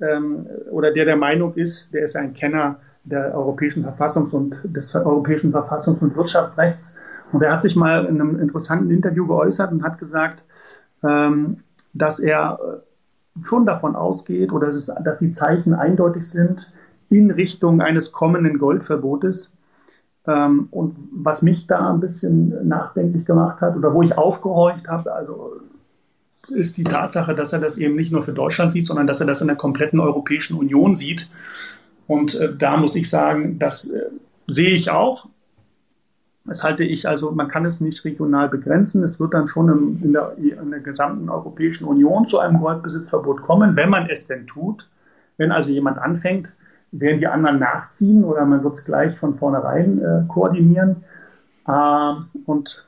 ähm, 0.00 0.46
oder 0.70 0.92
der 0.92 1.04
der 1.04 1.16
Meinung 1.16 1.54
ist, 1.54 1.92
der 1.92 2.04
ist 2.04 2.16
ein 2.16 2.34
Kenner 2.34 2.80
der 3.04 3.34
europäischen 3.34 3.84
Verfassungs- 3.84 4.32
und 4.32 4.56
des 4.64 4.94
europäischen 4.94 5.52
Verfassungs- 5.52 6.00
und 6.00 6.16
Wirtschaftsrechts. 6.16 6.98
Und 7.32 7.42
er 7.42 7.52
hat 7.52 7.62
sich 7.62 7.76
mal 7.76 8.06
in 8.06 8.20
einem 8.20 8.40
interessanten 8.40 8.90
Interview 8.90 9.26
geäußert 9.26 9.70
und 9.70 9.82
hat 9.82 9.98
gesagt, 9.98 10.42
ähm, 11.02 11.58
dass 11.92 12.20
er 12.20 12.82
schon 13.42 13.66
davon 13.66 13.96
ausgeht 13.96 14.52
oder 14.52 14.66
dass, 14.66 14.76
es, 14.76 14.94
dass 15.04 15.18
die 15.18 15.32
Zeichen 15.32 15.74
eindeutig 15.74 16.24
sind 16.24 16.72
in 17.10 17.30
Richtung 17.30 17.80
eines 17.80 18.12
kommenden 18.12 18.58
Goldverbotes. 18.58 19.56
Ähm, 20.26 20.68
und 20.70 20.96
was 21.12 21.42
mich 21.42 21.66
da 21.66 21.92
ein 21.92 22.00
bisschen 22.00 22.66
nachdenklich 22.66 23.24
gemacht 23.24 23.60
hat 23.60 23.76
oder 23.76 23.92
wo 23.92 24.02
ich 24.02 24.16
aufgehorcht 24.16 24.88
habe, 24.88 25.12
also 25.12 25.60
ist 26.48 26.76
die 26.76 26.84
Tatsache, 26.84 27.34
dass 27.34 27.52
er 27.52 27.60
das 27.60 27.78
eben 27.78 27.96
nicht 27.96 28.12
nur 28.12 28.22
für 28.22 28.32
Deutschland 28.32 28.72
sieht, 28.72 28.86
sondern 28.86 29.06
dass 29.06 29.20
er 29.20 29.26
das 29.26 29.40
in 29.40 29.46
der 29.46 29.56
kompletten 29.56 30.00
Europäischen 30.00 30.56
Union 30.56 30.94
sieht. 30.94 31.30
Und 32.06 32.38
äh, 32.40 32.54
da 32.56 32.76
muss 32.76 32.96
ich 32.96 33.08
sagen, 33.08 33.58
das 33.58 33.90
äh, 33.90 34.10
sehe 34.46 34.74
ich 34.74 34.90
auch. 34.90 35.28
Das 36.46 36.62
halte 36.62 36.84
ich 36.84 37.08
also, 37.08 37.30
man 37.30 37.48
kann 37.48 37.64
es 37.64 37.80
nicht 37.80 38.04
regional 38.04 38.48
begrenzen. 38.48 39.02
Es 39.02 39.18
wird 39.18 39.32
dann 39.32 39.48
schon 39.48 39.68
im, 39.70 40.00
in, 40.02 40.12
der, 40.12 40.34
in 40.36 40.70
der 40.70 40.80
gesamten 40.80 41.30
Europäischen 41.30 41.86
Union 41.86 42.26
zu 42.26 42.38
einem 42.38 42.60
Goldbesitzverbot 42.60 43.42
kommen, 43.42 43.76
wenn 43.76 43.88
man 43.88 44.08
es 44.10 44.26
denn 44.26 44.46
tut. 44.46 44.88
Wenn 45.38 45.52
also 45.52 45.70
jemand 45.70 45.98
anfängt, 45.98 46.52
werden 46.92 47.18
die 47.18 47.26
anderen 47.26 47.58
nachziehen 47.58 48.24
oder 48.24 48.44
man 48.44 48.62
wird 48.62 48.74
es 48.74 48.84
gleich 48.84 49.18
von 49.18 49.36
vornherein 49.36 50.00
äh, 50.00 50.22
koordinieren. 50.28 51.04
Äh, 51.66 52.14
und 52.44 52.86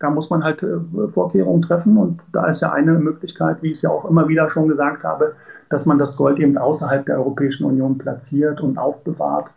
da 0.00 0.10
muss 0.10 0.28
man 0.28 0.42
halt 0.42 0.62
äh, 0.62 1.08
Vorkehrungen 1.08 1.62
treffen 1.62 1.96
und 1.96 2.22
da 2.32 2.46
ist 2.46 2.60
ja 2.60 2.72
eine 2.72 2.92
Möglichkeit, 2.92 3.62
wie 3.62 3.68
ich 3.68 3.76
es 3.76 3.82
ja 3.82 3.90
auch 3.90 4.08
immer 4.08 4.28
wieder 4.28 4.50
schon 4.50 4.68
gesagt 4.68 5.04
habe, 5.04 5.36
dass 5.70 5.86
man 5.86 5.98
das 5.98 6.16
Gold 6.16 6.38
eben 6.38 6.58
außerhalb 6.58 7.06
der 7.06 7.16
Europäischen 7.16 7.64
Union 7.64 7.96
platziert 7.96 8.60
und 8.60 8.76
aufbewahrt, 8.76 9.50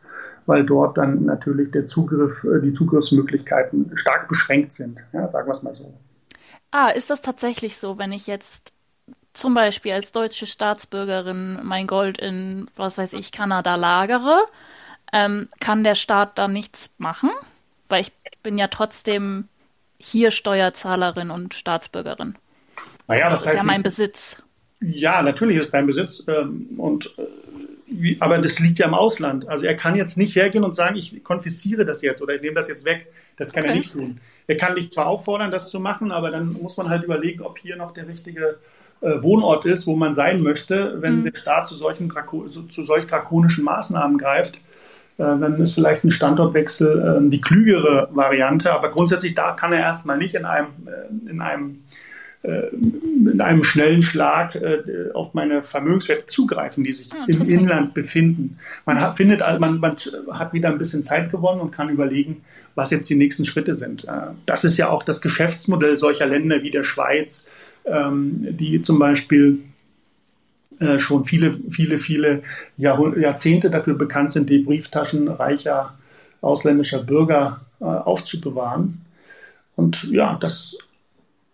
weil 0.45 0.65
dort 0.65 0.97
dann 0.97 1.25
natürlich 1.25 1.71
der 1.71 1.85
Zugriff, 1.85 2.45
äh, 2.45 2.61
die 2.61 2.71
Zugriffsmöglichkeiten 2.71 3.91
stark 3.95 4.29
beschränkt 4.29 4.73
sind. 4.73 5.03
Ja, 5.11 5.27
sagen 5.27 5.47
wir 5.47 5.51
es 5.51 5.63
mal 5.63 5.73
so. 5.73 5.93
Ah, 6.71 6.89
ist 6.89 7.09
das 7.09 7.21
tatsächlich 7.21 7.77
so, 7.77 7.97
wenn 7.97 8.11
ich 8.11 8.27
jetzt 8.27 8.71
zum 9.33 9.55
Beispiel 9.55 9.93
als 9.93 10.11
deutsche 10.11 10.45
Staatsbürgerin 10.45 11.59
mein 11.63 11.87
Gold 11.87 12.19
in, 12.19 12.67
was 12.75 12.97
weiß 12.97 13.13
ich, 13.13 13.31
Kanada 13.31 13.75
lagere, 13.75 14.37
ähm, 15.11 15.49
kann 15.59 15.83
der 15.83 15.95
Staat 15.95 16.37
da 16.37 16.47
nichts 16.47 16.93
machen? 16.99 17.31
Weil 17.89 18.01
ich 18.01 18.11
bin 18.43 18.57
ja 18.57 18.67
trotzdem 18.67 19.47
hier 19.97 20.31
Steuerzahlerin 20.31 21.31
und 21.31 21.55
Staatsbürgerin. 21.55 22.35
Naja, 23.07 23.29
das, 23.29 23.41
das 23.41 23.49
ist 23.49 23.57
ja 23.57 23.63
mein 23.63 23.83
Besitz. 23.83 24.43
Ja, 24.83 25.21
natürlich 25.21 25.57
ist 25.57 25.65
es 25.65 25.71
dein 25.71 25.87
Besitz. 25.87 26.23
Ähm, 26.27 26.67
und, 26.77 27.15
äh, 27.17 27.23
wie, 27.87 28.17
aber 28.19 28.37
das 28.39 28.59
liegt 28.59 28.79
ja 28.79 28.87
im 28.87 28.93
Ausland. 28.93 29.47
Also 29.47 29.65
er 29.65 29.75
kann 29.75 29.95
jetzt 29.95 30.17
nicht 30.17 30.35
hergehen 30.35 30.63
und 30.63 30.75
sagen, 30.75 30.95
ich 30.95 31.23
konfisziere 31.23 31.85
das 31.85 32.01
jetzt 32.01 32.21
oder 32.21 32.35
ich 32.35 32.41
nehme 32.41 32.55
das 32.55 32.67
jetzt 32.67 32.85
weg. 32.85 33.07
Das 33.37 33.53
kann 33.53 33.63
okay. 33.63 33.71
er 33.71 33.75
nicht 33.75 33.93
tun. 33.93 34.19
Er 34.47 34.57
kann 34.57 34.75
dich 34.75 34.91
zwar 34.91 35.07
auffordern, 35.07 35.51
das 35.51 35.69
zu 35.69 35.79
machen, 35.79 36.11
aber 36.11 36.31
dann 36.31 36.53
muss 36.53 36.75
man 36.75 36.89
halt 36.89 37.03
überlegen, 37.03 37.41
ob 37.41 37.59
hier 37.59 37.75
noch 37.75 37.93
der 37.93 38.07
richtige 38.07 38.57
äh, 39.01 39.21
Wohnort 39.21 39.65
ist, 39.65 39.87
wo 39.87 39.95
man 39.95 40.13
sein 40.13 40.41
möchte, 40.41 41.01
wenn 41.01 41.19
mhm. 41.19 41.23
der 41.25 41.39
Staat 41.39 41.67
zu 41.67 41.75
solchen 41.75 42.09
Drako 42.09 42.47
zu 42.47 42.83
solch 42.83 43.07
drakonischen 43.07 43.63
Maßnahmen 43.63 44.17
greift. 44.17 44.55
Äh, 45.17 45.23
dann 45.23 45.61
ist 45.61 45.75
vielleicht 45.75 46.03
ein 46.03 46.11
Standortwechsel 46.11 47.21
äh, 47.25 47.29
die 47.29 47.41
klügere 47.41 48.09
Variante, 48.11 48.73
aber 48.73 48.89
grundsätzlich 48.89 49.35
da 49.35 49.53
kann 49.53 49.71
er 49.71 49.79
erstmal 49.79 50.17
nicht 50.17 50.35
in 50.35 50.45
einem, 50.45 50.69
äh, 50.87 51.29
in 51.29 51.41
einem 51.41 51.83
äh, 52.43 52.67
in 52.73 53.41
einem 53.41 53.63
schnellen 53.63 54.03
Schlag 54.03 54.55
äh, 54.55 55.11
auf 55.13 55.33
meine 55.33 55.63
Vermögenswerte 55.63 56.27
zugreifen, 56.27 56.83
die 56.83 56.91
sich 56.91 57.11
ja, 57.13 57.25
im 57.27 57.41
Inland 57.41 57.93
befinden. 57.93 58.59
Man 58.85 59.01
hat, 59.01 59.17
findet, 59.17 59.39
man, 59.59 59.79
man 59.79 59.95
hat 60.31 60.53
wieder 60.53 60.69
ein 60.69 60.77
bisschen 60.77 61.03
Zeit 61.03 61.31
gewonnen 61.31 61.61
und 61.61 61.71
kann 61.71 61.89
überlegen, 61.89 62.43
was 62.75 62.91
jetzt 62.91 63.09
die 63.09 63.15
nächsten 63.15 63.45
Schritte 63.45 63.75
sind. 63.75 64.07
Das 64.45 64.63
ist 64.63 64.77
ja 64.77 64.89
auch 64.89 65.03
das 65.03 65.21
Geschäftsmodell 65.21 65.95
solcher 65.95 66.25
Länder 66.25 66.63
wie 66.63 66.71
der 66.71 66.83
Schweiz, 66.83 67.49
ähm, 67.85 68.47
die 68.49 68.81
zum 68.81 68.97
Beispiel 68.97 69.59
äh, 70.79 70.99
schon 70.99 71.23
viele, 71.23 71.57
viele, 71.69 71.99
viele 71.99 72.43
Jahr, 72.77 73.17
Jahrzehnte 73.17 73.69
dafür 73.69 73.93
bekannt 73.93 74.31
sind, 74.31 74.49
die 74.49 74.59
Brieftaschen 74.59 75.27
reicher 75.27 75.97
ausländischer 76.41 77.03
Bürger 77.03 77.61
äh, 77.79 77.85
aufzubewahren. 77.85 79.01
Und 79.75 80.03
ja, 80.11 80.37
das 80.39 80.77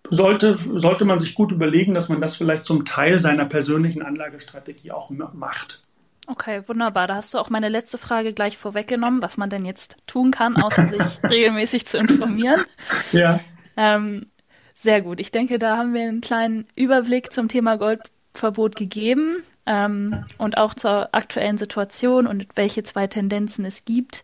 sollte, 0.10 0.58
sollte 0.58 1.06
man 1.06 1.20
sich 1.20 1.36
gut 1.36 1.52
überlegen, 1.52 1.94
dass 1.94 2.10
man 2.10 2.22
das 2.22 2.36
vielleicht 2.36 2.66
zum 2.66 2.86
Teil 2.86 3.20
seiner 3.20 3.46
persönlichen 3.46 4.02
Anlagestrategie 4.02 4.92
auch 4.92 5.10
macht. 5.10 5.84
Okay, 6.28 6.62
wunderbar. 6.68 7.08
Da 7.08 7.16
hast 7.16 7.34
du 7.34 7.40
auch 7.40 7.50
meine 7.50 7.70
letzte 7.70 7.98
Frage 7.98 8.34
gleich 8.34 8.58
vorweggenommen, 8.58 9.22
was 9.22 9.38
man 9.38 9.50
denn 9.50 9.66
jetzt 9.66 9.98
tun 10.06 10.30
kann, 10.30 10.58
außer 10.58 10.86
sich 10.86 11.02
regelmäßig 11.24 11.88
zu 11.88 11.98
informieren. 11.98 12.66
Ja. 13.12 13.40
Ähm, 13.76 14.28
sehr 14.76 15.02
gut. 15.02 15.20
Ich 15.20 15.32
denke, 15.32 15.58
da 15.58 15.78
haben 15.78 15.94
wir 15.94 16.04
einen 16.04 16.22
kleinen 16.22 16.68
Überblick 16.76 17.34
zum 17.34 17.48
Thema 17.48 17.78
Goldverbot 17.78 18.76
gegeben 18.76 19.44
ähm, 19.66 20.24
und 20.38 20.58
auch 20.58 20.76
zur 20.76 21.14
aktuellen 21.14 21.58
Situation 21.58 22.28
und 22.28 22.48
welche 22.56 22.84
zwei 22.84 23.08
Tendenzen 23.08 23.66
es 23.66 23.84
gibt. 23.84 24.24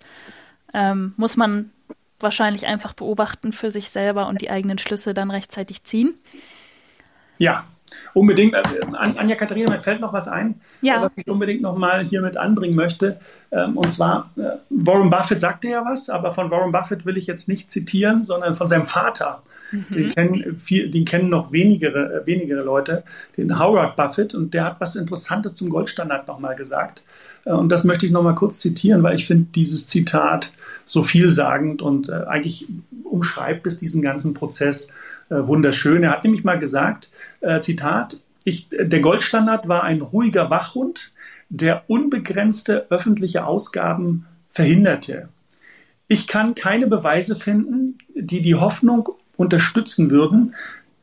Ähm, 0.76 1.13
muss 1.17 1.38
man 1.38 1.71
wahrscheinlich 2.19 2.65
einfach 2.65 2.93
beobachten 2.93 3.51
für 3.51 3.71
sich 3.71 3.89
selber 3.89 4.28
und 4.28 4.41
die 4.41 4.49
eigenen 4.49 4.78
Schlüsse 4.78 5.13
dann 5.13 5.32
rechtzeitig 5.32 5.84
ziehen. 5.84 6.15
Ja, 7.38 7.65
unbedingt. 8.13 8.56
Anja 8.95 9.36
Katharina, 9.36 9.71
mir 9.71 9.80
fällt 9.80 10.01
noch 10.01 10.13
was 10.13 10.28
ein, 10.28 10.62
ja. 10.82 11.01
was 11.01 11.12
ich 11.15 11.28
unbedingt 11.28 11.62
noch 11.62 11.78
mal 11.78 12.04
hiermit 12.06 12.38
anbringen 12.38 12.75
möchte. 12.75 13.19
Ähm, 13.51 13.78
und 13.78 13.91
zwar, 13.91 14.32
äh, 14.38 14.58
Warren 14.69 15.10
Buffett 15.10 15.41
sagte 15.41 15.69
ja 15.69 15.84
was, 15.86 16.10
aber 16.10 16.32
von 16.32 16.51
Warren 16.51 16.71
Buffett 16.71 17.06
will 17.06 17.17
ich 17.17 17.28
jetzt 17.28 17.47
nicht 17.47 17.69
zitieren, 17.69 18.23
sondern 18.23 18.56
von 18.56 18.67
seinem 18.67 18.86
Vater. 18.86 19.43
Mhm. 19.71 19.86
Den, 19.89 20.10
kennen 20.10 20.60
viel, 20.60 20.89
den 20.89 21.06
kennen 21.06 21.30
noch 21.30 21.51
wenigere, 21.51 22.21
äh, 22.21 22.25
wenigere 22.25 22.63
Leute, 22.63 23.04
den 23.38 23.60
Howard 23.60 23.95
Buffett. 23.95 24.34
Und 24.36 24.54
der 24.54 24.65
hat 24.65 24.80
was 24.80 24.95
Interessantes 24.95 25.56
zum 25.56 25.69
Goldstandard 25.69 26.28
nochmal 26.28 26.56
gesagt. 26.56 27.04
Und 27.45 27.69
das 27.69 27.84
möchte 27.84 28.05
ich 28.05 28.12
nochmal 28.12 28.36
kurz 28.36 28.60
zitieren, 28.60 29.03
weil 29.03 29.15
ich 29.15 29.27
finde 29.27 29.47
dieses 29.53 29.88
Zitat 29.88 30.53
so 30.86 31.03
vielsagend 31.03 31.81
und 31.81 32.10
eigentlich 32.10 32.67
umschreibt 33.03 33.67
es 33.67 33.79
diesen 33.79 34.01
ganzen 34.01 34.34
Prozess 34.34 34.89
äh, 35.29 35.47
wunderschön. 35.47 36.03
Er 36.03 36.12
hat 36.12 36.23
nämlich 36.23 36.43
mal 36.43 36.60
gesagt, 36.60 37.12
äh, 37.41 37.60
Zitat, 37.60 38.17
ich, 38.43 38.69
der 38.69 38.99
Goldstandard 38.99 39.67
war 39.67 39.84
ein 39.84 40.01
ruhiger 40.01 40.49
Wachhund, 40.49 41.13
der 41.49 41.84
unbegrenzte 41.88 42.88
öffentliche 42.89 43.45
Ausgaben 43.45 44.25
verhinderte. 44.51 45.29
Ich 46.08 46.27
kann 46.27 46.53
keine 46.53 46.88
Beweise 46.88 47.36
finden, 47.36 47.97
die 48.13 48.41
die 48.41 48.55
Hoffnung 48.55 49.10
unterstützen 49.38 50.12
würden, 50.12 50.53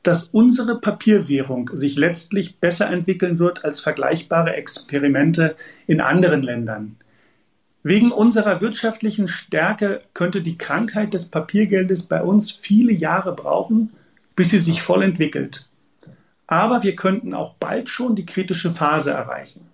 dass 0.03 0.25
unsere 0.25 0.81
Papierwährung 0.81 1.71
sich 1.75 1.97
letztlich 1.97 2.59
besser 2.59 2.91
entwickeln 2.91 3.39
wird 3.39 3.65
als 3.65 3.81
vergleichbare 3.81 4.55
Experimente 4.55 5.57
in 5.87 6.01
anderen 6.01 6.43
Ländern. 6.43 6.97
Wegen 7.85 8.13
unserer 8.13 8.61
wirtschaftlichen 8.61 9.29
Stärke 9.29 10.03
könnte 10.15 10.41
die 10.43 10.59
Krankheit 10.59 11.15
des 11.15 11.31
Papiergeldes 11.31 12.05
bei 12.05 12.23
uns 12.23 12.51
viele 12.51 12.93
Jahre 12.93 13.35
brauchen, 13.35 13.91
bis 14.37 14.51
sie 14.51 14.61
sich 14.61 14.83
voll 14.83 15.03
entwickelt. 15.03 15.69
Aber 16.47 16.83
wir 16.83 16.97
könnten 16.97 17.35
auch 17.35 17.55
bald 17.55 17.89
schon 17.89 18.15
die 18.15 18.27
kritische 18.27 18.71
Phase 18.71 19.11
erreichen. 19.11 19.67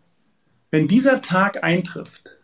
Wenn 0.71 0.89
dieser 0.89 1.21
Tag 1.21 1.63
eintrifft, 1.65 2.39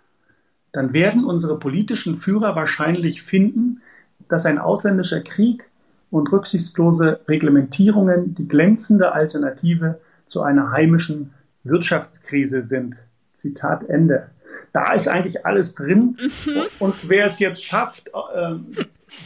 dann 0.73 0.93
werden 0.93 1.25
unsere 1.25 1.59
politischen 1.59 2.17
Führer 2.17 2.57
wahrscheinlich 2.57 3.23
finden, 3.23 3.81
dass 4.29 4.47
ein 4.47 4.59
ausländischer 4.59 5.21
Krieg 5.21 5.65
und 6.15 6.31
rücksichtslose 6.31 7.19
Reglementierungen 7.27 8.37
die 8.37 8.47
glänzende 8.47 9.13
Alternative 9.13 10.01
zu 10.29 10.43
einer 10.43 10.71
heimischen 10.71 11.35
Wirtschaftskrise 11.65 12.63
sind. 12.63 12.99
Zitat 13.33 13.83
Ende. 13.89 14.31
Da 14.73 14.93
ist 14.93 15.09
eigentlich 15.09 15.45
alles 15.45 15.75
drin. 15.75 16.17
Mhm. 16.21 16.63
Und 16.79 17.09
wer 17.09 17.27
es 17.27 17.41
jetzt 17.41 17.65
schafft, 17.65 18.09
äh, 18.09 18.55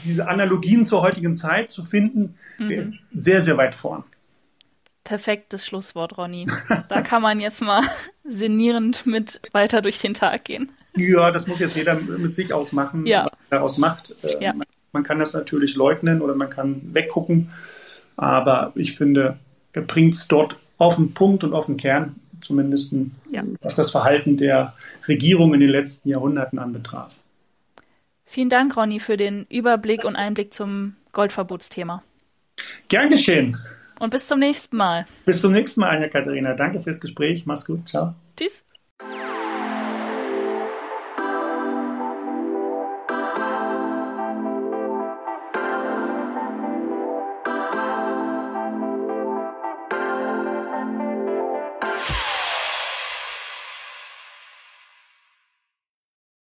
diese 0.04 0.28
Analogien 0.28 0.86
zur 0.86 1.02
heutigen 1.02 1.36
Zeit 1.36 1.70
zu 1.70 1.84
finden, 1.84 2.36
mhm. 2.56 2.68
der 2.68 2.80
ist 2.80 2.94
sehr, 3.14 3.42
sehr 3.42 3.58
weit 3.58 3.74
vorn. 3.74 4.04
Perfektes 5.04 5.66
Schlusswort, 5.66 6.16
Ronny. 6.16 6.46
Da 6.88 7.02
kann 7.02 7.20
man 7.20 7.38
jetzt 7.38 7.60
mal 7.60 7.82
sinnierend 8.24 9.06
mit 9.06 9.42
weiter 9.52 9.82
durch 9.82 9.98
den 9.98 10.14
Tag 10.14 10.44
gehen. 10.44 10.70
Ja, 10.96 11.30
das 11.32 11.46
muss 11.46 11.60
jetzt 11.60 11.76
jeder 11.76 11.96
mit 11.96 12.34
sich 12.34 12.52
ausmachen, 12.54 13.04
ja. 13.04 13.24
was 13.24 13.32
er 13.32 13.38
daraus 13.50 13.78
macht. 13.78 14.14
Äh, 14.24 14.42
ja. 14.42 14.54
Man 14.98 15.04
kann 15.04 15.20
das 15.20 15.32
natürlich 15.32 15.76
leugnen 15.76 16.20
oder 16.20 16.34
man 16.34 16.50
kann 16.50 16.80
weggucken, 16.92 17.50
aber 18.16 18.72
ich 18.74 18.96
finde, 18.96 19.38
er 19.72 19.82
bringt 19.82 20.14
es 20.14 20.26
dort 20.26 20.56
auf 20.76 20.96
den 20.96 21.14
Punkt 21.14 21.44
und 21.44 21.54
auf 21.54 21.66
den 21.66 21.76
Kern, 21.76 22.16
zumindest 22.40 22.92
ja. 23.30 23.44
was 23.60 23.76
das 23.76 23.92
Verhalten 23.92 24.36
der 24.36 24.74
Regierung 25.06 25.54
in 25.54 25.60
den 25.60 25.68
letzten 25.68 26.08
Jahrhunderten 26.08 26.58
anbetraf. 26.58 27.14
Vielen 28.24 28.48
Dank, 28.48 28.76
Ronny, 28.76 28.98
für 28.98 29.16
den 29.16 29.46
Überblick 29.48 30.04
und 30.04 30.16
Einblick 30.16 30.52
zum 30.52 30.96
Goldverbotsthema. 31.12 32.02
Gern 32.88 33.08
geschehen. 33.08 33.56
Und 34.00 34.10
bis 34.10 34.26
zum 34.26 34.40
nächsten 34.40 34.76
Mal. 34.76 35.04
Bis 35.26 35.40
zum 35.40 35.52
nächsten 35.52 35.78
Mal, 35.80 35.90
Anja 35.90 36.08
Katharina. 36.08 36.54
Danke 36.54 36.80
fürs 36.80 37.00
Gespräch. 37.00 37.46
Mach's 37.46 37.64
gut. 37.64 37.88
Ciao. 37.88 38.14
Tschüss. 38.36 38.64